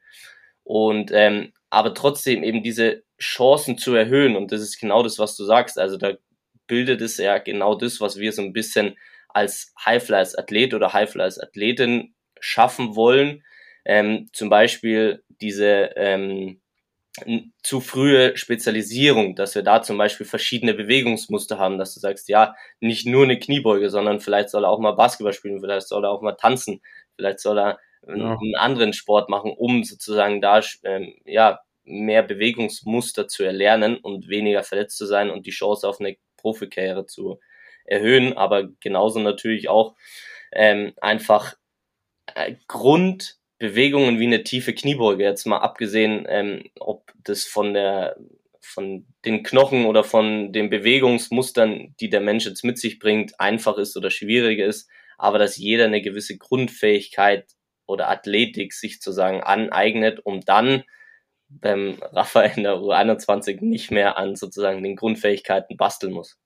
[0.63, 4.35] Und ähm, aber trotzdem eben diese Chancen zu erhöhen.
[4.35, 5.79] Und das ist genau das, was du sagst.
[5.79, 6.13] Also da
[6.67, 8.97] bildet es ja genau das, was wir so ein bisschen
[9.29, 13.43] als Highfly-Athlet oder Highfly-Athletin schaffen wollen.
[13.85, 16.61] Ähm, zum Beispiel diese ähm,
[17.63, 22.55] zu frühe Spezialisierung, dass wir da zum Beispiel verschiedene Bewegungsmuster haben, dass du sagst, ja,
[22.79, 26.11] nicht nur eine Kniebeuge, sondern vielleicht soll er auch mal Basketball spielen, vielleicht soll er
[26.11, 26.81] auch mal tanzen,
[27.15, 28.13] vielleicht soll er ja.
[28.13, 34.63] einen anderen Sport machen, um sozusagen da ähm, ja mehr Bewegungsmuster zu erlernen und weniger
[34.63, 37.39] verletzt zu sein und die Chance auf eine Profikarriere zu
[37.85, 39.95] erhöhen, aber genauso natürlich auch
[40.51, 41.55] ähm, einfach
[42.35, 42.55] äh,
[43.59, 48.17] Grundbewegungen wie eine tiefe Kniebeuge, jetzt mal abgesehen, ähm, ob das von der
[48.61, 53.77] von den Knochen oder von den Bewegungsmustern, die der Mensch jetzt mit sich bringt, einfach
[53.77, 57.45] ist oder schwierig ist, aber dass jeder eine gewisse Grundfähigkeit
[57.85, 60.83] oder Athletik sich sozusagen aneignet, um dann
[61.49, 66.37] beim Rafa in der U21 nicht mehr an sozusagen den Grundfähigkeiten basteln muss.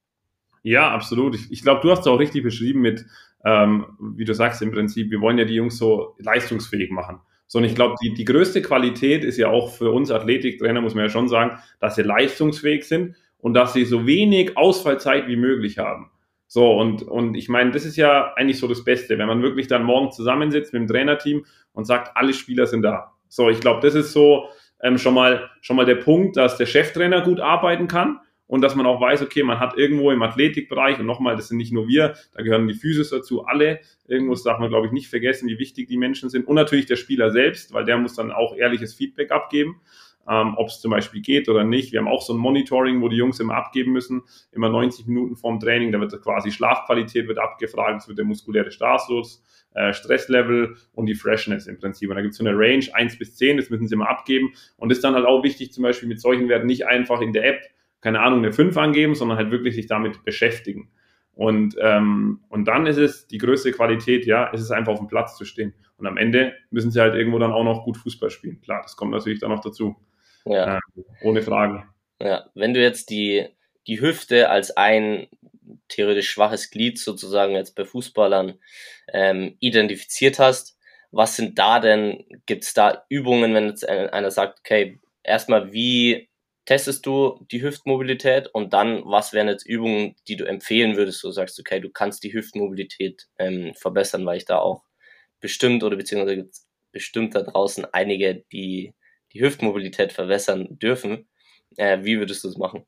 [0.62, 1.34] Ja, absolut.
[1.34, 3.06] Ich, ich glaube, du hast es auch richtig beschrieben mit,
[3.46, 7.20] ähm, wie du sagst, im Prinzip, wir wollen ja die Jungs so leistungsfähig machen.
[7.48, 10.96] So, und ich glaube, die, die größte Qualität ist ja auch für uns Athletiktrainer, muss
[10.96, 15.36] man ja schon sagen, dass sie leistungsfähig sind und dass sie so wenig Ausfallzeit wie
[15.36, 16.12] möglich haben.
[16.48, 19.68] So, und, und ich meine, das ist ja eigentlich so das Beste, wenn man wirklich
[19.68, 23.14] dann morgen zusammensitzt mit dem Trainerteam und sagt, alle Spieler sind da.
[23.28, 24.46] So, ich glaube, das ist so
[24.82, 28.20] ähm, schon, mal, schon mal der Punkt, dass der Cheftrainer gut arbeiten kann
[28.52, 31.56] und dass man auch weiß, okay, man hat irgendwo im Athletikbereich und nochmal, das sind
[31.56, 33.80] nicht nur wir, da gehören die Physis dazu, alle.
[34.10, 36.98] Irgendwo darf man, glaube ich, nicht vergessen, wie wichtig die Menschen sind und natürlich der
[36.98, 39.80] Spieler selbst, weil der muss dann auch ehrliches Feedback abgeben
[40.30, 41.94] ähm, ob es zum Beispiel geht oder nicht.
[41.94, 45.36] Wir haben auch so ein Monitoring, wo die Jungs immer abgeben müssen, immer 90 Minuten
[45.36, 45.92] vorm Training.
[45.92, 51.16] Da wird quasi Schlafqualität wird abgefragt, es wird der muskuläre Status, äh, Stresslevel und die
[51.16, 52.10] Freshness im Prinzip.
[52.10, 54.54] Und da gibt es so eine Range 1 bis 10, das müssen sie immer abgeben.
[54.78, 57.48] Und ist dann halt auch wichtig, zum Beispiel mit solchen Werten nicht einfach in der
[57.48, 57.62] App,
[58.02, 60.92] keine Ahnung, eine 5 angeben, sondern halt wirklich sich damit beschäftigen.
[61.34, 65.08] Und, ähm, und dann ist es die größte Qualität, ja, ist es einfach auf dem
[65.08, 65.74] Platz zu stehen.
[65.98, 68.60] Und am Ende müssen sie halt irgendwo dann auch noch gut Fußball spielen.
[68.62, 69.96] Klar, das kommt natürlich dann noch dazu.
[70.46, 70.78] Ja.
[70.78, 70.80] Äh,
[71.22, 71.88] ohne Fragen.
[72.22, 73.48] Ja, wenn du jetzt die,
[73.88, 75.28] die Hüfte als ein
[75.88, 78.56] theoretisch schwaches Glied sozusagen jetzt bei Fußballern
[79.14, 80.78] ähm, identifiziert hast,
[81.12, 86.30] was sind da denn, gibt es da Übungen, wenn jetzt einer sagt, okay, erstmal wie
[86.66, 91.32] testest du die Hüftmobilität und dann, was wären jetzt Übungen, die du empfehlen würdest, du
[91.32, 94.84] sagst, okay, du kannst die Hüftmobilität ähm, verbessern, weil ich da auch
[95.40, 98.94] bestimmt oder beziehungsweise gibt es bestimmt da draußen einige, die
[99.34, 101.30] die Hüftmobilität verbessern dürfen.
[101.78, 102.86] Äh, wie würdest du es machen?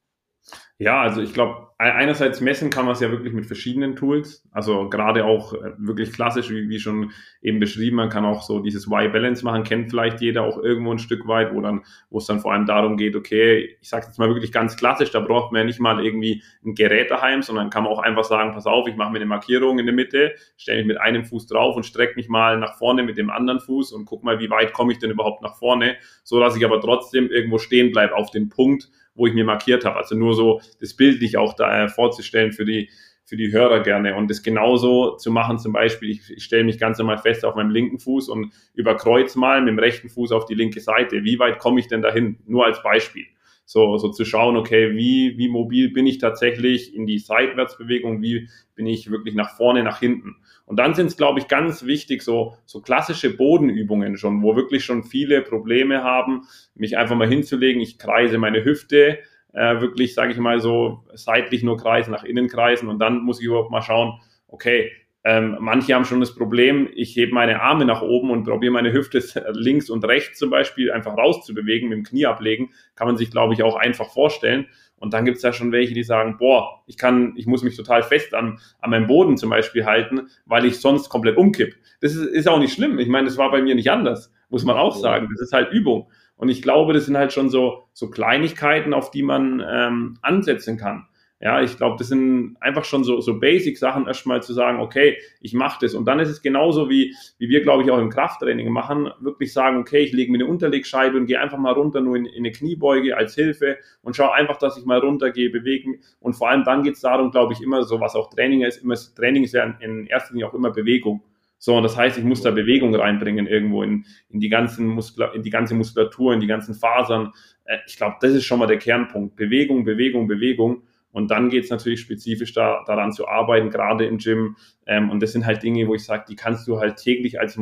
[0.79, 4.43] Ja, also ich glaube, einerseits messen kann man es ja wirklich mit verschiedenen Tools.
[4.51, 8.59] Also gerade auch äh, wirklich klassisch, wie, wie schon eben beschrieben, man kann auch so
[8.59, 12.25] dieses Y-Balance machen, kennt vielleicht jeder auch irgendwo ein Stück weit, wo dann, wo es
[12.25, 15.51] dann vor allem darum geht, okay, ich sage jetzt mal wirklich ganz klassisch, da braucht
[15.51, 18.65] man ja nicht mal irgendwie ein Gerät daheim, sondern kann man auch einfach sagen, pass
[18.65, 21.75] auf, ich mache mir eine Markierung in der Mitte, stelle mich mit einem Fuß drauf
[21.75, 24.73] und strecke mich mal nach vorne mit dem anderen Fuß und guck mal, wie weit
[24.73, 28.31] komme ich denn überhaupt nach vorne, so dass ich aber trotzdem irgendwo stehen bleibe auf
[28.31, 29.97] den Punkt, wo ich mir markiert habe.
[29.97, 32.89] Also nur so das bildlich auch da äh, vorzustellen für die,
[33.25, 34.15] für die Hörer gerne.
[34.15, 37.55] Und das genauso zu machen, zum Beispiel, ich, ich stelle mich ganz normal fest auf
[37.55, 41.23] meinem linken Fuß und überkreuz mal mit dem rechten Fuß auf die linke Seite.
[41.23, 42.39] Wie weit komme ich denn dahin?
[42.45, 43.25] Nur als Beispiel.
[43.65, 48.49] So, so zu schauen, okay, wie, wie mobil bin ich tatsächlich in die Seitwärtsbewegung, wie
[48.75, 50.35] bin ich wirklich nach vorne, nach hinten.
[50.65, 54.83] Und dann sind es, glaube ich, ganz wichtig, so, so klassische Bodenübungen schon, wo wirklich
[54.83, 56.41] schon viele Probleme haben,
[56.75, 59.19] mich einfach mal hinzulegen, ich kreise meine Hüfte,
[59.53, 63.39] äh, wirklich, sage ich mal, so seitlich nur kreisen, nach innen kreisen und dann muss
[63.39, 64.91] ich überhaupt mal schauen, okay,
[65.25, 68.91] ähm, manche haben schon das Problem, ich hebe meine Arme nach oben und probiere meine
[68.91, 69.19] Hüfte
[69.53, 72.71] links und rechts zum Beispiel einfach rauszubewegen, mit dem Knie ablegen.
[72.95, 74.67] Kann man sich, glaube ich, auch einfach vorstellen.
[74.97, 77.75] Und dann gibt es ja schon welche, die sagen, boah, ich kann, ich muss mich
[77.75, 81.75] total fest an, an meinem Boden zum Beispiel halten, weil ich sonst komplett umkipp.
[82.01, 82.99] Das ist, ist auch nicht schlimm.
[82.99, 85.29] Ich meine, das war bei mir nicht anders, muss man auch sagen.
[85.31, 86.09] Das ist halt Übung.
[86.35, 90.77] Und ich glaube, das sind halt schon so, so Kleinigkeiten, auf die man ähm, ansetzen
[90.77, 91.07] kann.
[91.43, 95.53] Ja, ich glaube, das sind einfach schon so, so Basic-Sachen, erstmal zu sagen, okay, ich
[95.53, 95.93] mache das.
[95.93, 99.51] Und dann ist es genauso wie, wie wir, glaube ich, auch im Krafttraining machen, wirklich
[99.51, 102.45] sagen, okay, ich lege mir eine Unterlegscheibe und gehe einfach mal runter, nur in, in
[102.45, 105.99] eine Kniebeuge als Hilfe und schaue einfach, dass ich mal runtergehe, bewegen.
[106.21, 108.81] Und vor allem dann geht es darum, glaube ich, immer so, was auch Training ist,
[108.81, 111.23] immer Training ist ja in, in erster Linie auch immer Bewegung.
[111.63, 115.27] So, und das heißt, ich muss da Bewegung reinbringen irgendwo in, in die ganzen Muskula
[115.27, 117.31] in die ganze Muskulatur, in die ganzen Fasern.
[117.63, 119.37] Äh, ich glaube, das ist schon mal der Kernpunkt.
[119.37, 120.83] Bewegung, Bewegung, Bewegung.
[121.13, 124.57] Und dann geht es natürlich spezifisch da, daran zu arbeiten, gerade im Gym.
[124.85, 127.57] Ähm, und das sind halt Dinge, wo ich sage, die kannst du halt täglich als,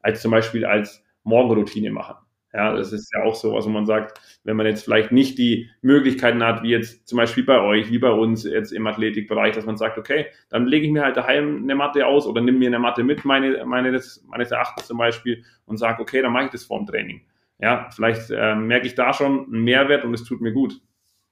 [0.00, 2.16] als zum Beispiel als Morgenroutine machen.
[2.54, 5.70] Ja, das ist ja auch so, was man sagt, wenn man jetzt vielleicht nicht die
[5.80, 9.64] Möglichkeiten hat, wie jetzt zum Beispiel bei euch, wie bei uns jetzt im Athletikbereich, dass
[9.64, 12.68] man sagt, okay, dann lege ich mir halt daheim eine Matte aus oder nimm mir
[12.68, 16.46] eine Matte mit, meine, meine des, meines Erachtens zum Beispiel, und sage, okay, dann mache
[16.46, 17.22] ich das vorm Training.
[17.58, 20.74] Ja, vielleicht äh, merke ich da schon einen Mehrwert und es tut mir gut.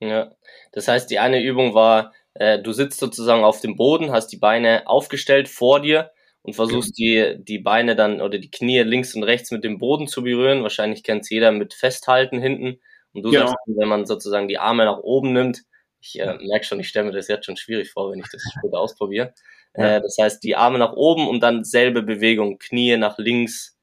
[0.01, 0.31] Ja,
[0.73, 4.39] das heißt, die eine Übung war, äh, du sitzt sozusagen auf dem Boden, hast die
[4.39, 6.11] Beine aufgestellt vor dir
[6.43, 10.09] und versuchst die, die Beine dann oder die Knie links und rechts mit dem Boden
[10.09, 10.63] zu berühren.
[10.63, 12.81] Wahrscheinlich kennt es jeder mit Festhalten hinten.
[13.13, 13.49] Und du genau.
[13.49, 15.63] sagst, wenn man sozusagen die Arme nach oben nimmt,
[16.01, 18.43] ich äh, merke schon, ich stelle mir das jetzt schon schwierig vor, wenn ich das
[18.59, 19.35] später ausprobiere.
[19.77, 19.97] Ja.
[19.97, 23.77] Äh, das heißt, die Arme nach oben und dann selbe Bewegung, Knie nach links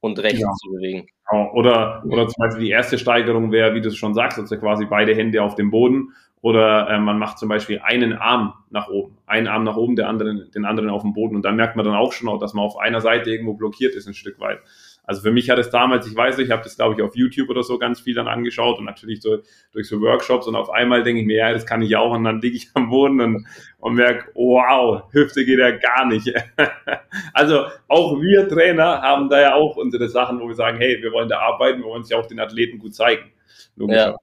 [0.00, 0.52] und rechts ja.
[0.52, 1.06] zu bewegen.
[1.28, 1.52] Genau.
[1.54, 4.84] Oder, oder zum Beispiel die erste Steigerung wäre, wie du es schon sagst, also quasi
[4.84, 6.12] beide Hände auf dem Boden.
[6.44, 10.10] Oder äh, man macht zum Beispiel einen Arm nach oben, einen Arm nach oben, der
[10.10, 11.36] anderen, den anderen auf dem Boden.
[11.36, 13.94] Und dann merkt man dann auch schon auch, dass man auf einer Seite irgendwo blockiert
[13.94, 14.58] ist, ein Stück weit.
[15.04, 17.16] Also für mich hat es damals, ich weiß nicht, ich habe das glaube ich auf
[17.16, 19.38] YouTube oder so ganz viel dann angeschaut und natürlich so
[19.72, 22.24] durch so Workshops und auf einmal denke ich mir, ja, das kann ich auch und
[22.24, 23.46] dann liege ich am Boden und,
[23.78, 26.30] und merke, wow, Hüfte geht ja gar nicht.
[27.32, 31.10] also auch wir Trainer haben da ja auch unsere Sachen, wo wir sagen, hey, wir
[31.10, 33.32] wollen da arbeiten, wir wollen es ja auch den Athleten gut zeigen.
[33.78, 34.14] Ja.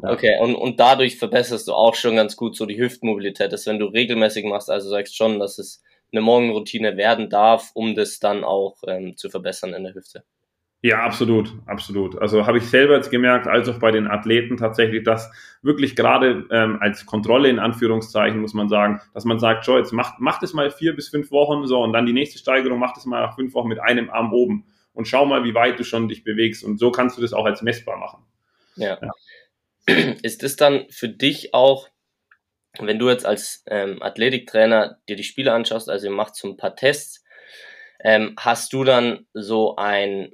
[0.00, 3.80] Okay, und, und dadurch verbesserst du auch schon ganz gut so die Hüftmobilität, dass wenn
[3.80, 5.82] du regelmäßig machst, also sagst schon, dass es
[6.12, 10.24] eine Morgenroutine werden darf, um das dann auch ähm, zu verbessern in der Hüfte.
[10.80, 12.16] Ja, absolut, absolut.
[12.22, 15.28] Also habe ich selber jetzt gemerkt, als auch bei den Athleten tatsächlich, dass
[15.60, 19.92] wirklich gerade ähm, als Kontrolle in Anführungszeichen muss man sagen, dass man sagt, schau, jetzt
[19.92, 22.96] macht, macht es mal vier bis fünf Wochen so und dann die nächste Steigerung macht
[22.96, 25.84] es mal nach fünf Wochen mit einem Arm oben und schau mal, wie weit du
[25.84, 28.22] schon dich bewegst und so kannst du das auch als messbar machen.
[28.76, 28.98] Ja.
[29.02, 29.10] ja.
[30.22, 31.88] Ist es dann für dich auch
[32.78, 36.56] wenn du jetzt als ähm, Athletiktrainer dir die Spiele anschaust, also ihr macht so ein
[36.56, 37.24] paar Tests,
[38.00, 40.32] ähm, hast du dann so ein,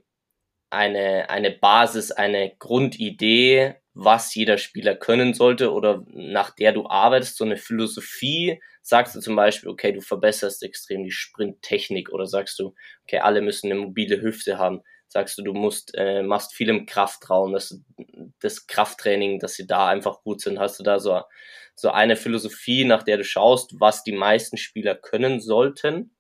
[0.70, 7.36] eine, eine Basis, eine Grundidee, was jeder Spieler können sollte oder nach der du arbeitest,
[7.36, 8.60] so eine Philosophie?
[8.82, 13.40] Sagst du zum Beispiel, okay, du verbesserst extrem die Sprinttechnik oder sagst du, okay, alle
[13.40, 14.82] müssen eine mobile Hüfte haben?
[15.14, 17.80] Sagst du, du musst, äh, machst viel im Kraftraum, dass
[18.40, 20.58] das Krafttraining, dass sie da einfach gut sind.
[20.58, 21.22] Hast du da so
[21.76, 26.13] so eine Philosophie, nach der du schaust, was die meisten Spieler können sollten?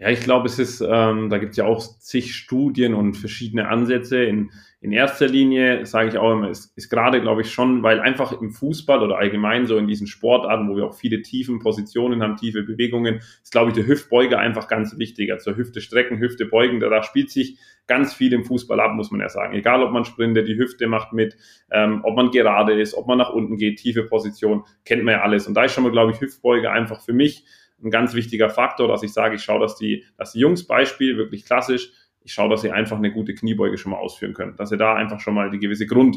[0.00, 3.68] Ja, ich glaube, es ist, ähm, da gibt es ja auch zig Studien und verschiedene
[3.68, 4.24] Ansätze.
[4.24, 8.00] In, in erster Linie sage ich auch immer, ist, ist gerade, glaube ich, schon, weil
[8.00, 12.22] einfach im Fußball oder allgemein so in diesen Sportarten, wo wir auch viele tiefen Positionen
[12.22, 15.32] haben, tiefe Bewegungen, ist, glaube ich, der Hüftbeuger einfach ganz wichtig.
[15.32, 19.20] Also Hüfte strecken, Hüfte beugen, da spielt sich ganz viel im Fußball ab, muss man
[19.20, 19.52] ja sagen.
[19.52, 21.36] Egal, ob man sprintet, die Hüfte macht mit,
[21.70, 25.20] ähm, ob man gerade ist, ob man nach unten geht, tiefe Position, kennt man ja
[25.20, 25.46] alles.
[25.46, 27.44] Und da ist schon mal, glaube ich, Hüftbeuger einfach für mich
[27.82, 31.16] ein ganz wichtiger Faktor, dass ich sage, ich schaue, dass die, dass die Jungs Beispiel
[31.16, 31.90] wirklich klassisch,
[32.22, 34.94] ich schaue, dass sie einfach eine gute Kniebeuge schon mal ausführen können, dass sie da
[34.94, 36.16] einfach schon mal die gewisse Grund,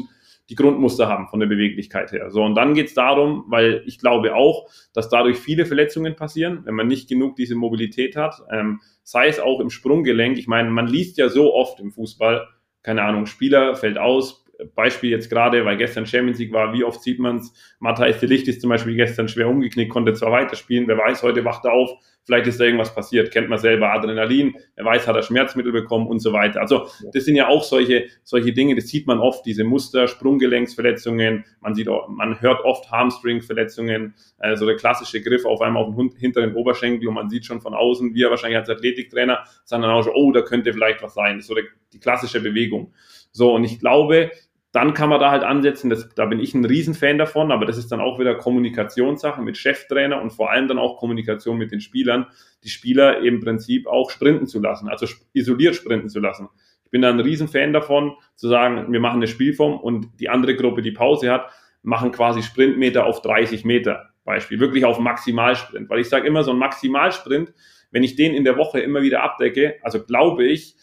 [0.50, 2.30] die Grundmuster haben von der Beweglichkeit her.
[2.30, 6.60] So, und dann geht es darum, weil ich glaube auch, dass dadurch viele Verletzungen passieren,
[6.64, 10.36] wenn man nicht genug diese Mobilität hat, ähm, sei es auch im Sprunggelenk.
[10.36, 12.46] Ich meine, man liest ja so oft im Fußball,
[12.82, 14.43] keine Ahnung, Spieler fällt aus,
[14.74, 17.52] Beispiel jetzt gerade, weil gestern Champions League war, wie oft sieht man es?
[17.80, 21.44] Matthijs de Licht ist zum Beispiel gestern schwer umgeknickt, konnte zwar weiterspielen, wer weiß, heute
[21.44, 21.90] wacht er auf,
[22.24, 26.06] vielleicht ist da irgendwas passiert, kennt man selber Adrenalin, wer weiß, hat er Schmerzmittel bekommen
[26.06, 26.60] und so weiter.
[26.60, 31.44] Also das sind ja auch solche, solche Dinge, das sieht man oft, diese Muster, Sprunggelenksverletzungen,
[31.60, 36.10] man sieht auch, man hört oft Hamstring-Verletzungen, also der klassische Griff auf einmal auf den
[36.16, 40.02] hinteren Oberschenkel und man sieht schon von außen, wie er wahrscheinlich als Athletiktrainer, sondern auch
[40.02, 41.36] schon, oh, da könnte vielleicht was sein.
[41.36, 41.56] Das ist so
[41.92, 42.92] die klassische Bewegung.
[43.34, 44.30] So, und ich glaube,
[44.70, 47.76] dann kann man da halt ansetzen, das, da bin ich ein Riesenfan davon, aber das
[47.76, 51.80] ist dann auch wieder Kommunikationssache mit Cheftrainer und vor allem dann auch Kommunikation mit den
[51.80, 52.26] Spielern,
[52.62, 56.48] die Spieler im Prinzip auch sprinten zu lassen, also isoliert sprinten zu lassen.
[56.84, 60.56] Ich bin da ein Riesenfan davon, zu sagen, wir machen eine Spielform und die andere
[60.56, 61.50] Gruppe, die Pause hat,
[61.82, 64.10] machen quasi Sprintmeter auf 30 Meter.
[64.24, 67.52] Beispiel, wirklich auf Maximalsprint, weil ich sage immer, so ein Maximalsprint,
[67.90, 70.76] wenn ich den in der Woche immer wieder abdecke, also glaube ich,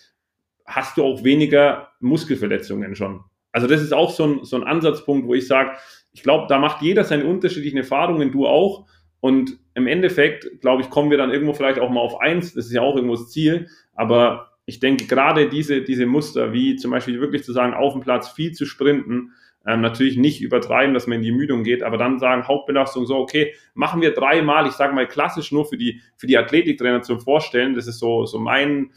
[0.66, 3.24] hast du auch weniger Muskelverletzungen schon.
[3.52, 5.72] Also das ist auch so ein, so ein Ansatzpunkt, wo ich sage,
[6.14, 8.88] ich glaube, da macht jeder seine unterschiedlichen Erfahrungen, du auch.
[9.20, 12.54] Und im Endeffekt, glaube ich, kommen wir dann irgendwo vielleicht auch mal auf eins.
[12.54, 13.68] Das ist ja auch irgendwo das Ziel.
[13.94, 18.02] Aber ich denke, gerade diese, diese Muster, wie zum Beispiel wirklich zu sagen, auf dem
[18.02, 19.32] Platz viel zu sprinten,
[19.66, 23.18] ähm, natürlich nicht übertreiben, dass man in die Ermüdung geht, aber dann sagen, Hauptbelastung so,
[23.18, 27.20] okay, machen wir dreimal, ich sage mal klassisch nur für die, für die Athletiktrainer zum
[27.20, 28.92] Vorstellen, das ist so, so mein,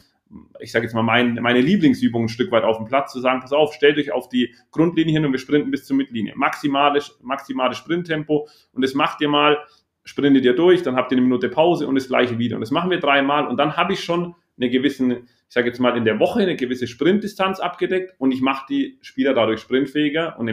[0.59, 3.41] ich sage jetzt mal, mein, meine Lieblingsübung ein Stück weit auf dem Platz, zu sagen,
[3.41, 6.33] pass auf, stellt euch auf die Grundlinie hin und wir sprinten bis zur Mittellinie.
[6.35, 9.57] Maximales, maximales Sprinttempo und das macht ihr mal,
[10.03, 12.55] sprintet ihr durch, dann habt ihr eine Minute Pause und das gleiche wieder.
[12.55, 15.79] Und das machen wir dreimal und dann habe ich schon eine gewisse, ich sage jetzt
[15.79, 20.37] mal in der Woche eine gewisse Sprintdistanz abgedeckt und ich mache die Spieler dadurch sprintfähiger
[20.39, 20.47] und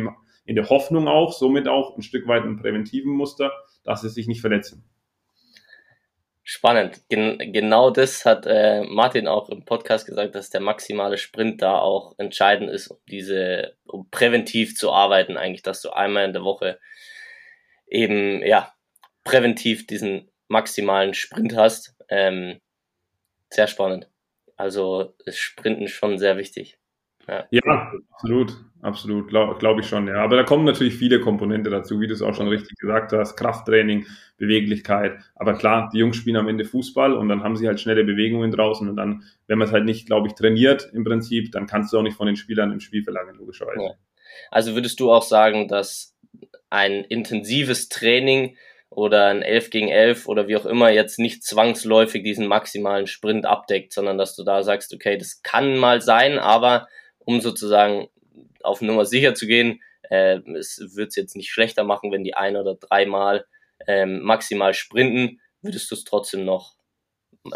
[0.44, 3.52] in der Hoffnung auch, somit auch ein Stück weit einen präventiven Muster,
[3.84, 4.84] dass sie sich nicht verletzen.
[6.44, 7.00] Spannend.
[7.08, 11.78] Gen genau das hat äh, Martin auch im Podcast gesagt, dass der maximale Sprint da
[11.78, 16.42] auch entscheidend ist, um diese, um präventiv zu arbeiten, eigentlich, dass du einmal in der
[16.42, 16.80] Woche
[17.86, 18.74] eben, ja,
[19.22, 21.94] präventiv diesen maximalen Sprint hast.
[22.08, 22.60] Ähm,
[23.50, 24.08] sehr spannend.
[24.56, 26.78] Also ist Sprinten schon sehr wichtig.
[27.28, 30.08] Ja, ja absolut, absolut, glaube glaub ich schon.
[30.08, 30.16] Ja.
[30.16, 33.36] Aber da kommen natürlich viele Komponente dazu, wie du es auch schon richtig gesagt hast.
[33.36, 34.06] Krafttraining,
[34.38, 35.18] Beweglichkeit.
[35.34, 38.50] Aber klar, die Jungs spielen am Ende Fußball und dann haben sie halt schnelle Bewegungen
[38.50, 38.88] draußen.
[38.88, 41.98] Und dann, wenn man es halt nicht, glaube ich, trainiert im Prinzip, dann kannst du
[41.98, 43.82] auch nicht von den Spielern im Spiel verlangen, logischerweise.
[43.82, 43.90] Ja.
[44.50, 46.16] Also würdest du auch sagen, dass
[46.70, 48.56] ein intensives Training
[48.88, 53.46] oder ein 11 gegen 11 oder wie auch immer jetzt nicht zwangsläufig diesen maximalen Sprint
[53.46, 56.88] abdeckt, sondern dass du da sagst, okay, das kann mal sein, aber
[57.24, 58.08] um sozusagen
[58.62, 59.80] auf Nummer sicher zu gehen.
[60.10, 63.44] Äh, es wird es jetzt nicht schlechter machen, wenn die ein oder dreimal
[63.86, 66.76] ähm, maximal sprinten, würdest du es trotzdem noch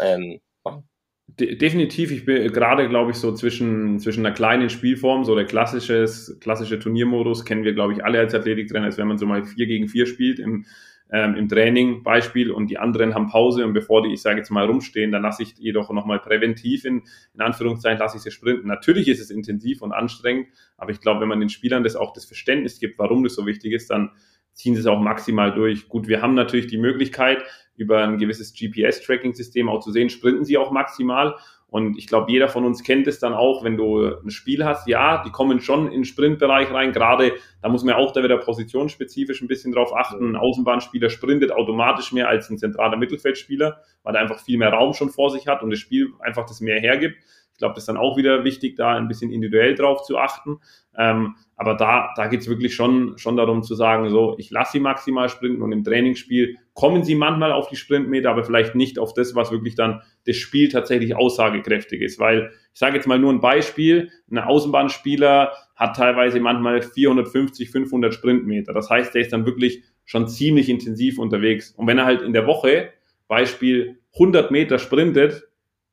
[0.01, 0.87] ähm, machen.
[1.27, 6.79] definitiv, ich bin gerade, glaube ich, so zwischen, zwischen einer kleinen Spielform, so der klassische,
[6.79, 9.87] Turniermodus, kennen wir, glaube ich, alle als Athletiktrainer, ist, wenn man so mal 4 gegen
[9.87, 10.65] 4 spielt im,
[11.09, 14.49] ähm, im Training Beispiel und die anderen haben Pause und bevor die, ich sage jetzt
[14.49, 18.67] mal, rumstehen, dann lasse ich jedoch nochmal präventiv in, in Anführungszeichen, lasse ich sie sprinten.
[18.67, 22.13] Natürlich ist es intensiv und anstrengend, aber ich glaube, wenn man den Spielern das auch
[22.13, 24.11] das Verständnis gibt, warum das so wichtig ist, dann
[24.53, 25.87] ziehen sie es auch maximal durch.
[25.87, 27.43] Gut, wir haben natürlich die Möglichkeit,
[27.75, 31.35] über ein gewisses GPS-Tracking-System auch zu sehen, sprinten sie auch maximal
[31.69, 34.87] und ich glaube, jeder von uns kennt es dann auch, wenn du ein Spiel hast.
[34.87, 36.93] Ja, die kommen schon in den Sprintbereich rein.
[36.93, 40.31] Gerade da muss man auch da wieder positionsspezifisch ein bisschen drauf achten.
[40.31, 44.93] Ein Außenbahnspieler sprintet automatisch mehr als ein zentraler Mittelfeldspieler, weil er einfach viel mehr Raum
[44.93, 47.17] schon vor sich hat und das Spiel einfach das mehr hergibt.
[47.51, 50.61] Ich glaube, das ist dann auch wieder wichtig, da ein bisschen individuell drauf zu achten.
[50.97, 54.73] Ähm, aber da, da geht es wirklich schon, schon darum zu sagen, so, ich lasse
[54.73, 58.99] sie maximal sprinten und im Trainingsspiel kommen sie manchmal auf die Sprintmeter, aber vielleicht nicht
[58.99, 62.19] auf das, was wirklich dann das Spiel tatsächlich aussagekräftig ist.
[62.19, 68.13] Weil ich sage jetzt mal nur ein Beispiel, ein Außenbahnspieler hat teilweise manchmal 450, 500
[68.13, 68.71] Sprintmeter.
[68.71, 71.71] Das heißt, der ist dann wirklich schon ziemlich intensiv unterwegs.
[71.71, 72.91] Und wenn er halt in der Woche,
[73.27, 75.47] Beispiel, 100 Meter sprintet,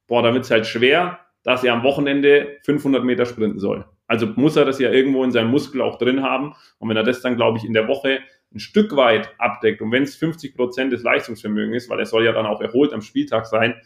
[0.07, 3.87] boah, da wird es halt schwer, dass er am Wochenende 500 Meter sprinten soll.
[4.07, 6.55] Also muss er das ja irgendwo in seinem Muskel auch drin haben.
[6.79, 8.21] Und wenn er das dann, glaube ich, in der Woche
[8.53, 12.25] ein Stück weit abdeckt und wenn es 50 Prozent des Leistungsvermögens ist, weil er soll
[12.25, 13.81] ja dann auch erholt am Spieltag sein,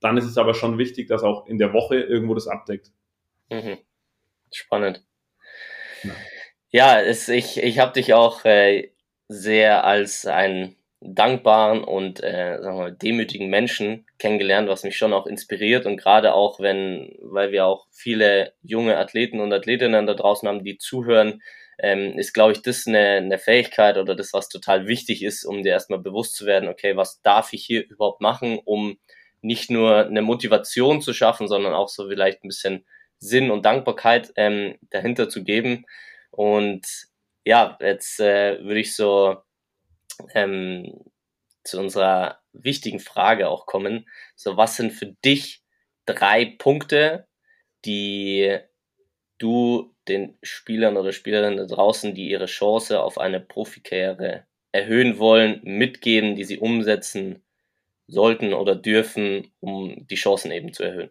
[0.00, 2.92] dann ist es aber schon wichtig, dass auch in der Woche irgendwo das abdeckt.
[3.50, 3.78] Mhm.
[4.52, 5.04] Spannend.
[6.02, 6.14] Ja,
[6.70, 8.92] ja es, ich, ich habe dich auch äh,
[9.28, 15.12] sehr als einen dankbaren und äh, sagen wir mal, demütigen Menschen kennengelernt, was mich schon
[15.12, 20.14] auch inspiriert und gerade auch wenn, weil wir auch viele junge Athleten und Athletinnen da
[20.14, 21.42] draußen haben, die zuhören,
[21.78, 25.62] ähm, ist, glaube ich, das eine, eine Fähigkeit oder das, was total wichtig ist, um
[25.62, 28.98] dir erstmal bewusst zu werden, okay, was darf ich hier überhaupt machen, um
[29.40, 32.86] nicht nur eine Motivation zu schaffen, sondern auch so vielleicht ein bisschen
[33.18, 35.84] Sinn und Dankbarkeit ähm, dahinter zu geben.
[36.30, 36.86] Und
[37.44, 39.38] ja, jetzt äh, würde ich so
[40.34, 41.00] ähm,
[41.64, 44.08] zu unserer wichtigen Frage auch kommen.
[44.34, 45.62] So, was sind für dich
[46.06, 47.26] drei Punkte,
[47.84, 48.58] die
[49.38, 55.60] du den Spielern oder Spielerinnen da draußen, die ihre Chance auf eine Profikarriere erhöhen wollen,
[55.64, 57.42] mitgeben, die sie umsetzen
[58.06, 61.10] sollten oder dürfen, um die Chancen eben zu erhöhen?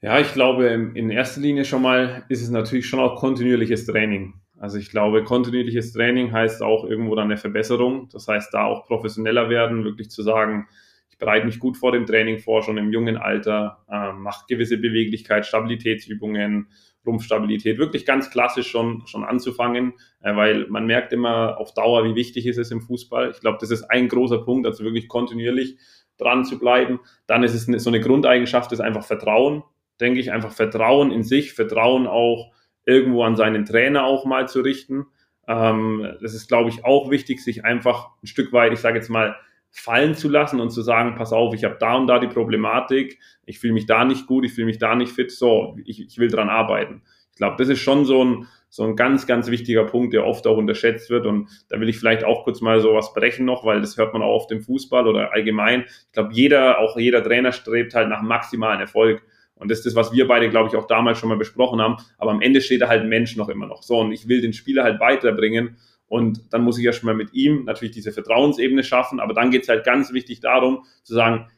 [0.00, 4.34] Ja, ich glaube, in erster Linie schon mal ist es natürlich schon auch kontinuierliches Training.
[4.64, 8.08] Also ich glaube, kontinuierliches Training heißt auch irgendwo dann eine Verbesserung.
[8.10, 10.68] Das heißt, da auch professioneller werden, wirklich zu sagen,
[11.10, 14.78] ich bereite mich gut vor dem Training vor, schon im jungen Alter, äh, mache gewisse
[14.78, 16.68] Beweglichkeit, Stabilitätsübungen,
[17.04, 19.92] Rumpfstabilität, wirklich ganz klassisch schon, schon anzufangen,
[20.22, 23.32] äh, weil man merkt immer auf Dauer, wie wichtig ist es im Fußball.
[23.32, 25.76] Ich glaube, das ist ein großer Punkt, also wirklich kontinuierlich
[26.16, 27.00] dran zu bleiben.
[27.26, 29.62] Dann ist es so eine Grundeigenschaft, ist einfach Vertrauen,
[30.00, 32.54] denke ich, einfach Vertrauen in sich, Vertrauen auch
[32.86, 35.06] irgendwo an seinen Trainer auch mal zu richten.
[35.46, 39.08] Ähm, das ist, glaube ich, auch wichtig, sich einfach ein Stück weit, ich sage jetzt
[39.08, 39.36] mal,
[39.70, 43.18] fallen zu lassen und zu sagen, pass auf, ich habe da und da die Problematik,
[43.44, 46.18] ich fühle mich da nicht gut, ich fühle mich da nicht fit, so, ich, ich
[46.18, 47.02] will dran arbeiten.
[47.30, 50.46] Ich glaube, das ist schon so ein, so ein ganz, ganz wichtiger Punkt, der oft
[50.46, 51.26] auch unterschätzt wird.
[51.26, 54.12] Und da will ich vielleicht auch kurz mal so was brechen noch, weil das hört
[54.12, 55.84] man auch oft im Fußball oder allgemein.
[55.86, 59.22] Ich glaube, jeder, auch jeder Trainer strebt halt nach maximalen Erfolg.
[59.56, 61.96] Und das ist das, was wir beide, glaube ich, auch damals schon mal besprochen haben.
[62.18, 63.82] Aber am Ende steht da halt ein Mensch noch immer noch.
[63.82, 65.76] So, und ich will den Spieler halt weiterbringen.
[66.06, 69.20] Und dann muss ich erstmal mit ihm natürlich diese Vertrauensebene schaffen.
[69.20, 71.48] Aber dann geht es halt ganz wichtig darum, zu sagen,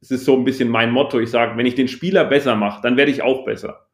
[0.00, 1.20] es ist so ein bisschen mein Motto.
[1.20, 3.86] Ich sage, wenn ich den Spieler besser mache, dann werde ich auch besser.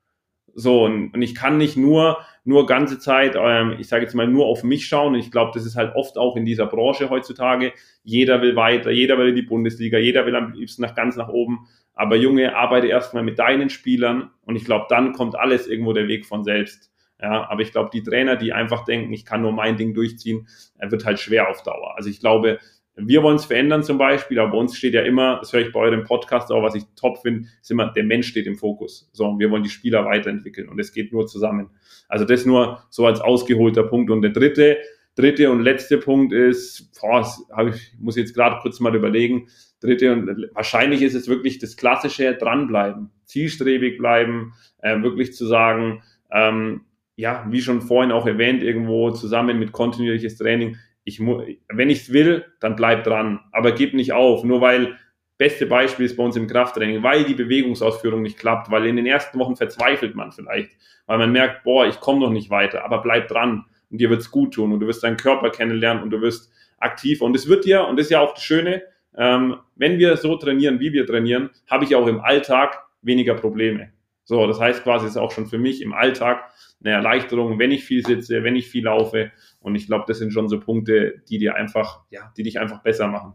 [0.55, 2.19] So, und, und ich kann nicht nur,
[2.49, 5.13] nur ganze Zeit, ähm, ich sage jetzt mal, nur auf mich schauen.
[5.13, 7.75] Und ich glaube, das ist halt oft auch in dieser Branche heutzutage.
[8.03, 11.29] Jeder will weiter, jeder will in die Bundesliga, jeder will am liebsten nach ganz nach
[11.29, 11.69] oben.
[11.93, 16.09] Aber Junge, arbeite erstmal mit deinen Spielern und ich glaube, dann kommt alles irgendwo der
[16.09, 16.91] Weg von selbst.
[17.21, 20.49] Ja, aber ich glaube, die Trainer, die einfach denken, ich kann nur mein Ding durchziehen,
[20.81, 21.97] wird halt schwer auf Dauer.
[21.97, 22.61] Also ich glaube,
[23.01, 25.73] wir wollen es verändern zum Beispiel, aber bei uns steht ja immer, das höre ich
[25.73, 29.09] bei eurem Podcast auch, was ich top finde, ist immer, der Mensch steht im Fokus.
[29.13, 31.71] So, und wir wollen die Spieler weiterentwickeln und es geht nur zusammen.
[32.09, 34.11] Also das nur so als ausgeholter Punkt.
[34.11, 34.79] Und der dritte,
[35.15, 37.27] dritte und letzte Punkt ist, boah,
[37.69, 39.49] ich muss jetzt gerade kurz mal überlegen,
[39.81, 46.03] dritte und wahrscheinlich ist es wirklich das klassische dranbleiben, zielstrebig bleiben, äh, wirklich zu sagen,
[46.33, 46.83] ähm,
[47.17, 50.77] ja, wie schon vorhin auch erwähnt, irgendwo zusammen mit kontinuierliches Training,
[51.09, 54.97] ich wenn ich es will, dann bleib dran, aber gib nicht auf, nur weil
[55.39, 59.07] beste Beispiel ist bei uns im Krafttraining, weil die Bewegungsausführung nicht klappt, weil in den
[59.07, 60.71] ersten Wochen verzweifelt man vielleicht,
[61.07, 64.31] weil man merkt, boah, ich komme noch nicht weiter, aber bleib dran und dir wird's
[64.31, 67.23] gut tun und du wirst deinen Körper kennenlernen und du wirst aktiv.
[67.23, 68.83] Und es wird dir, und das ist ja auch das Schöne,
[69.17, 73.93] ähm, wenn wir so trainieren, wie wir trainieren, habe ich auch im Alltag weniger Probleme.
[74.29, 76.53] So, das heißt quasi, es ist auch schon für mich im Alltag
[76.85, 79.33] eine Erleichterung, wenn ich viel sitze, wenn ich viel laufe.
[79.59, 82.83] Und ich glaube, das sind schon so Punkte, die dir einfach, ja, die dich einfach
[82.83, 83.33] besser machen.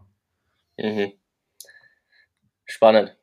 [0.78, 1.12] Mhm.
[2.64, 3.16] Spannend.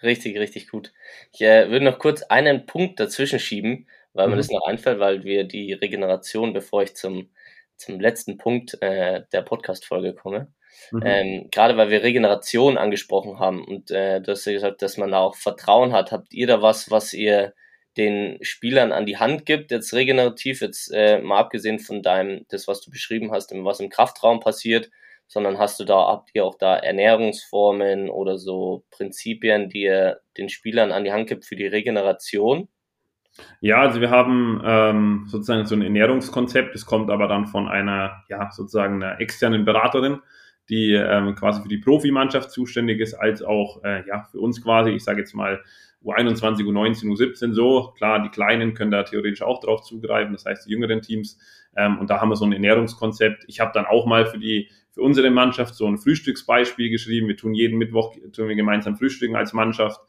[0.00, 0.92] Richtig, richtig gut.
[1.32, 4.34] Ich äh, würde noch kurz einen Punkt dazwischen schieben, weil mhm.
[4.34, 7.30] mir das noch einfällt, weil wir die Regeneration, bevor ich zum,
[7.74, 10.52] zum letzten Punkt äh, der Podcast-Folge komme,
[10.92, 11.02] Mhm.
[11.04, 15.10] Ähm, gerade weil wir Regeneration angesprochen haben und äh, du hast ja gesagt, dass man
[15.10, 16.12] da auch Vertrauen hat.
[16.12, 17.54] Habt ihr da was, was ihr
[17.96, 22.68] den Spielern an die Hand gibt, jetzt regenerativ, jetzt äh, mal abgesehen von deinem, das,
[22.68, 24.90] was du beschrieben hast, was im Kraftraum passiert,
[25.26, 30.48] sondern hast du da, habt ihr auch da Ernährungsformen oder so Prinzipien, die ihr den
[30.48, 32.68] Spielern an die Hand gibt für die Regeneration?
[33.60, 38.24] Ja, also wir haben ähm, sozusagen so ein Ernährungskonzept, das kommt aber dann von einer,
[38.28, 40.20] ja, sozusagen einer externen Beraterin,
[40.68, 44.90] die ähm, quasi für die Profimannschaft zuständig ist, als auch äh, ja für uns quasi,
[44.90, 45.62] ich sage jetzt mal
[46.04, 47.92] U21, U19, U17 so.
[47.96, 51.38] Klar, die Kleinen können da theoretisch auch drauf zugreifen, das heißt die jüngeren Teams.
[51.76, 53.44] Ähm, und da haben wir so ein Ernährungskonzept.
[53.48, 57.28] Ich habe dann auch mal für die für unsere Mannschaft so ein Frühstücksbeispiel geschrieben.
[57.28, 60.00] Wir tun jeden Mittwoch tun wir gemeinsam frühstücken als Mannschaft.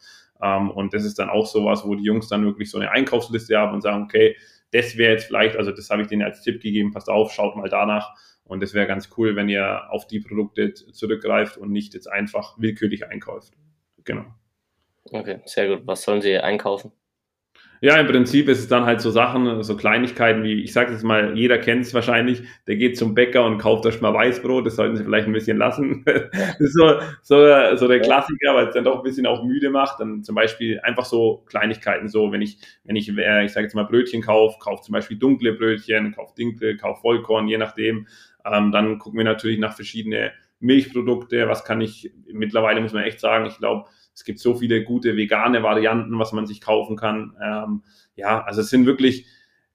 [0.41, 3.57] Ähm, und das ist dann auch sowas, wo die Jungs dann wirklich so eine Einkaufsliste
[3.57, 4.35] haben und sagen, okay,
[4.71, 7.55] das wäre jetzt vielleicht, also das habe ich denen als Tipp gegeben, passt auf, schaut
[7.55, 8.15] mal danach.
[8.49, 12.57] Und das wäre ganz cool, wenn ihr auf die Produkte zurückgreift und nicht jetzt einfach
[12.57, 13.53] willkürlich einkauft.
[14.03, 14.25] Genau.
[15.11, 15.85] Okay, sehr gut.
[15.85, 16.91] Was sollen sie einkaufen?
[17.81, 21.03] Ja, im Prinzip ist es dann halt so Sachen, so Kleinigkeiten wie, ich sage jetzt
[21.03, 24.65] mal, jeder kennt es wahrscheinlich, der geht zum Bäcker und kauft da schon mal Weißbrot,
[24.65, 26.03] das sollten sie vielleicht ein bisschen lassen.
[26.05, 29.69] das ist so, so, so der Klassiker, weil es dann doch ein bisschen auch müde
[29.69, 30.01] macht.
[30.01, 33.75] Dann zum Beispiel einfach so Kleinigkeiten, so wenn ich, wenn ich, äh, ich sage jetzt
[33.75, 38.07] mal Brötchen kaufe, kaufe zum Beispiel dunkle Brötchen, kaufe Dinkel, kaufe Vollkorn, je nachdem.
[38.45, 43.19] Ähm, dann gucken wir natürlich nach verschiedene Milchprodukte, was kann ich, mittlerweile muss man echt
[43.19, 47.35] sagen, ich glaube, es gibt so viele gute vegane Varianten, was man sich kaufen kann.
[47.41, 47.83] Ähm,
[48.15, 49.25] ja, also es sind wirklich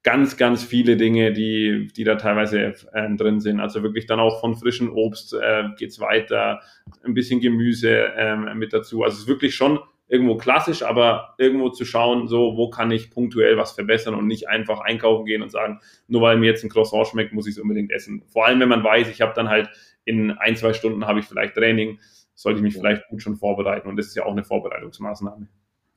[0.02, 3.58] ganz, ganz viele Dinge, die, die da teilweise äh, drin sind.
[3.58, 6.60] Also wirklich dann auch von frischen Obst äh, geht's weiter,
[7.02, 9.02] ein bisschen Gemüse ähm, mit dazu.
[9.02, 13.10] Also es ist wirklich schon irgendwo klassisch, aber irgendwo zu schauen, so, wo kann ich
[13.10, 16.70] punktuell was verbessern und nicht einfach einkaufen gehen und sagen, nur weil mir jetzt ein
[16.70, 18.22] Croissant schmeckt, muss ich es unbedingt essen.
[18.26, 19.68] Vor allem, wenn man weiß, ich habe dann halt
[20.04, 21.98] in ein, zwei Stunden habe ich vielleicht Training,
[22.34, 23.88] sollte ich mich vielleicht gut schon vorbereiten.
[23.88, 25.48] Und das ist ja auch eine Vorbereitungsmaßnahme.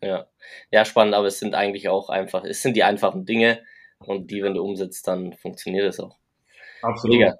[0.01, 0.27] Ja,
[0.71, 3.63] ja, spannend, aber es sind eigentlich auch einfach, es sind die einfachen Dinge
[3.99, 6.17] und die, wenn du umsetzt, dann funktioniert es auch.
[6.81, 7.17] Absolut.
[7.17, 7.35] Mega.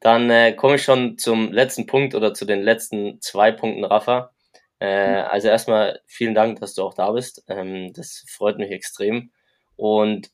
[0.00, 4.33] Dann äh, komme ich schon zum letzten Punkt oder zu den letzten zwei Punkten, Rafa.
[4.80, 5.28] Äh, mhm.
[5.30, 7.44] also erstmal vielen Dank, dass du auch da bist.
[7.48, 9.30] Ähm, das freut mich extrem.
[9.76, 10.30] Und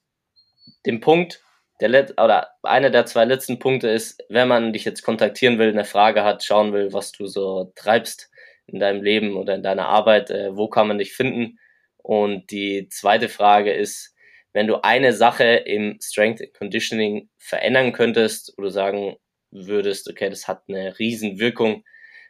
[0.87, 1.43] den Punkt,
[1.81, 5.71] der Let oder einer der zwei letzten Punkte ist, wenn man dich jetzt kontaktieren will,
[5.71, 8.31] eine Frage hat, schauen will, was du so treibst
[8.67, 11.59] in deinem Leben oder in deiner Arbeit, äh, wo kann man dich finden?
[11.97, 14.15] Und die zweite Frage ist,
[14.53, 19.17] wenn du eine Sache im Strength Conditioning verändern könntest oder sagen
[19.51, 21.85] würdest, okay, das hat eine riesen Wirkung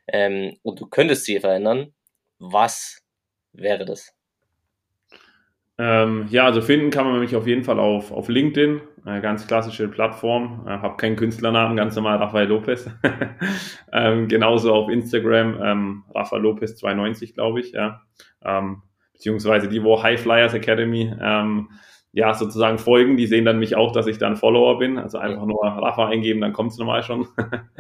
[0.07, 1.95] ähm, und du könntest sie verändern,
[2.41, 3.01] was
[3.53, 4.13] wäre das?
[5.79, 9.47] Ähm, ja, also finden kann man mich auf jeden Fall auf, auf LinkedIn, eine ganz
[9.47, 10.63] klassische Plattform.
[10.65, 12.91] Ich äh, habe keinen Künstlernamen, ganz normal Rafael Lopez.
[13.93, 18.03] ähm, genauso auf Instagram, ähm, Rafael Lopez 92, glaube ich, ja.
[18.45, 18.83] Ähm,
[19.15, 21.71] beziehungsweise die, wo High Flyers Academy ähm,
[22.13, 24.99] ja sozusagen folgen, die sehen dann mich auch, dass ich dann Follower bin.
[24.99, 27.27] Also einfach nur Rafa eingeben, dann kommt es normal schon.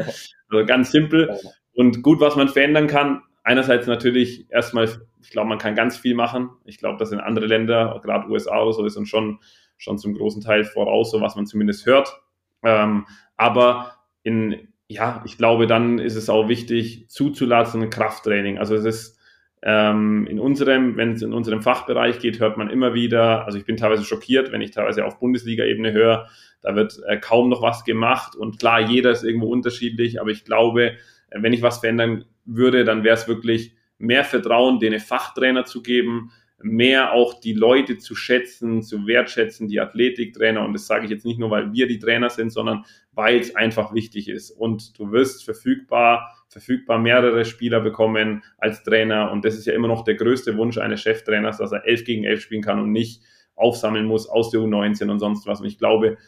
[0.48, 1.36] also ganz simpel.
[1.74, 4.88] Und gut, was man verändern kann, einerseits natürlich erstmal,
[5.22, 6.50] ich glaube, man kann ganz viel machen.
[6.64, 9.38] Ich glaube, dass in andere Länder, gerade USA oder so, ist uns schon,
[9.76, 12.20] schon zum großen Teil voraus, so was man zumindest hört.
[12.62, 18.58] Ähm, aber in, ja, ich glaube, dann ist es auch wichtig, zuzulassen, Krafttraining.
[18.58, 19.20] Also es ist
[19.62, 23.66] ähm, in unserem, wenn es in unserem Fachbereich geht, hört man immer wieder, also ich
[23.66, 26.28] bin teilweise schockiert, wenn ich teilweise auf Bundesliga-Ebene höre,
[26.62, 30.44] da wird äh, kaum noch was gemacht und klar, jeder ist irgendwo unterschiedlich, aber ich
[30.44, 30.92] glaube,
[31.34, 36.32] wenn ich was verändern würde, dann wäre es wirklich mehr Vertrauen, den Fachtrainer zu geben,
[36.62, 40.64] mehr auch die Leute zu schätzen, zu wertschätzen, die Athletiktrainer.
[40.64, 43.56] Und das sage ich jetzt nicht nur, weil wir die Trainer sind, sondern weil es
[43.56, 44.50] einfach wichtig ist.
[44.50, 49.30] Und du wirst verfügbar, verfügbar mehrere Spieler bekommen als Trainer.
[49.30, 52.24] Und das ist ja immer noch der größte Wunsch eines Cheftrainers, dass er elf gegen
[52.24, 53.22] elf spielen kann und nicht
[53.54, 55.60] aufsammeln muss aus der U19 und sonst was.
[55.60, 56.18] Und ich glaube,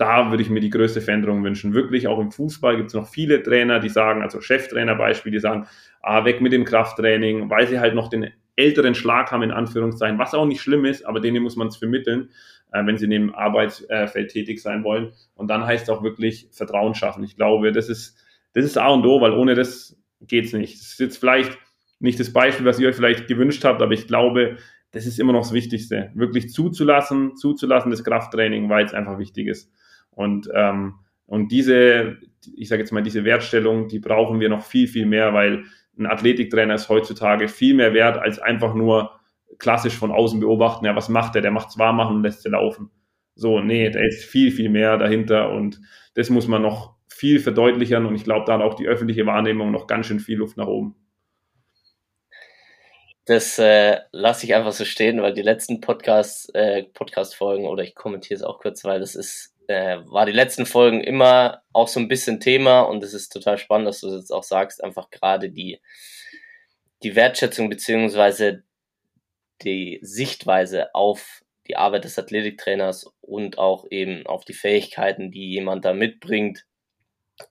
[0.00, 1.74] da würde ich mir die größte Veränderung wünschen.
[1.74, 5.40] Wirklich, auch im Fußball gibt es noch viele Trainer, die sagen, also Cheftrainer Beispiel, die
[5.40, 5.66] sagen,
[6.00, 10.18] ah, weg mit dem Krafttraining, weil sie halt noch den älteren Schlag haben, in Anführungszeichen,
[10.18, 12.30] was auch nicht schlimm ist, aber denen muss man es vermitteln,
[12.72, 15.12] äh, wenn sie in dem Arbeitsfeld tätig sein wollen.
[15.34, 17.22] Und dann heißt es auch wirklich Vertrauen schaffen.
[17.22, 18.16] Ich glaube, das ist,
[18.54, 20.80] das ist A und O, weil ohne das geht's nicht.
[20.80, 21.58] Das ist jetzt vielleicht
[21.98, 24.56] nicht das Beispiel, was ihr euch vielleicht gewünscht habt, aber ich glaube,
[24.92, 26.10] das ist immer noch das Wichtigste.
[26.14, 29.70] Wirklich zuzulassen, zuzulassen, das Krafttraining, weil es einfach wichtig ist.
[30.10, 30.94] Und, ähm,
[31.26, 32.18] und diese,
[32.54, 35.64] ich sage jetzt mal, diese Wertstellung, die brauchen wir noch viel, viel mehr, weil
[35.98, 39.20] ein Athletiktrainer ist heutzutage viel mehr wert als einfach nur
[39.58, 41.42] klassisch von außen beobachten, ja, was macht der?
[41.42, 42.90] Der macht zwar machen und lässt sie laufen.
[43.34, 45.80] So, nee, da ist viel, viel mehr dahinter und
[46.14, 49.70] das muss man noch viel verdeutlichen und ich glaube, da hat auch die öffentliche Wahrnehmung
[49.70, 50.96] noch ganz schön viel Luft nach oben.
[53.26, 57.94] Das äh, lasse ich einfach so stehen, weil die letzten Podcast, äh, Podcast-Folgen, oder ich
[57.94, 62.00] kommentiere es auch kurz, weil das ist äh, war die letzten Folgen immer auch so
[62.00, 65.10] ein bisschen Thema und es ist total spannend, dass du es jetzt auch sagst, einfach
[65.10, 65.80] gerade die,
[67.04, 68.64] die Wertschätzung beziehungsweise
[69.62, 75.84] die Sichtweise auf die Arbeit des Athletiktrainers und auch eben auf die Fähigkeiten, die jemand
[75.84, 76.66] da mitbringt,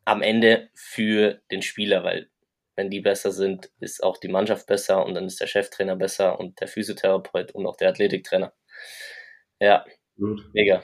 [0.03, 2.29] am Ende für den Spieler, weil
[2.75, 6.37] wenn die besser sind, ist auch die Mannschaft besser und dann ist der Cheftrainer besser
[6.37, 8.51] und der Physiotherapeut und auch der Athletiktrainer.
[9.61, 9.85] Ja,
[10.17, 10.49] Gut.
[10.53, 10.83] mega.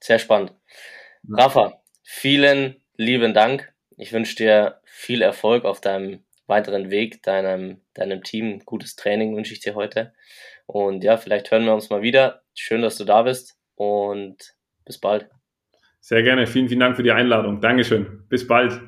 [0.00, 0.52] Sehr spannend.
[1.28, 3.72] Rafa, vielen lieben Dank.
[3.96, 8.60] ich wünsche dir viel Erfolg auf deinem weiteren Weg, deinem, deinem Team.
[8.64, 10.12] Gutes Training wünsche ich dir heute.
[10.66, 12.42] Und ja, vielleicht hören wir uns mal wieder.
[12.54, 15.28] Schön, dass du da bist und bis bald.
[16.00, 16.46] Sehr gerne.
[16.46, 17.60] Vielen, vielen Dank für die Einladung.
[17.60, 18.24] Dankeschön.
[18.28, 18.80] Bis bald.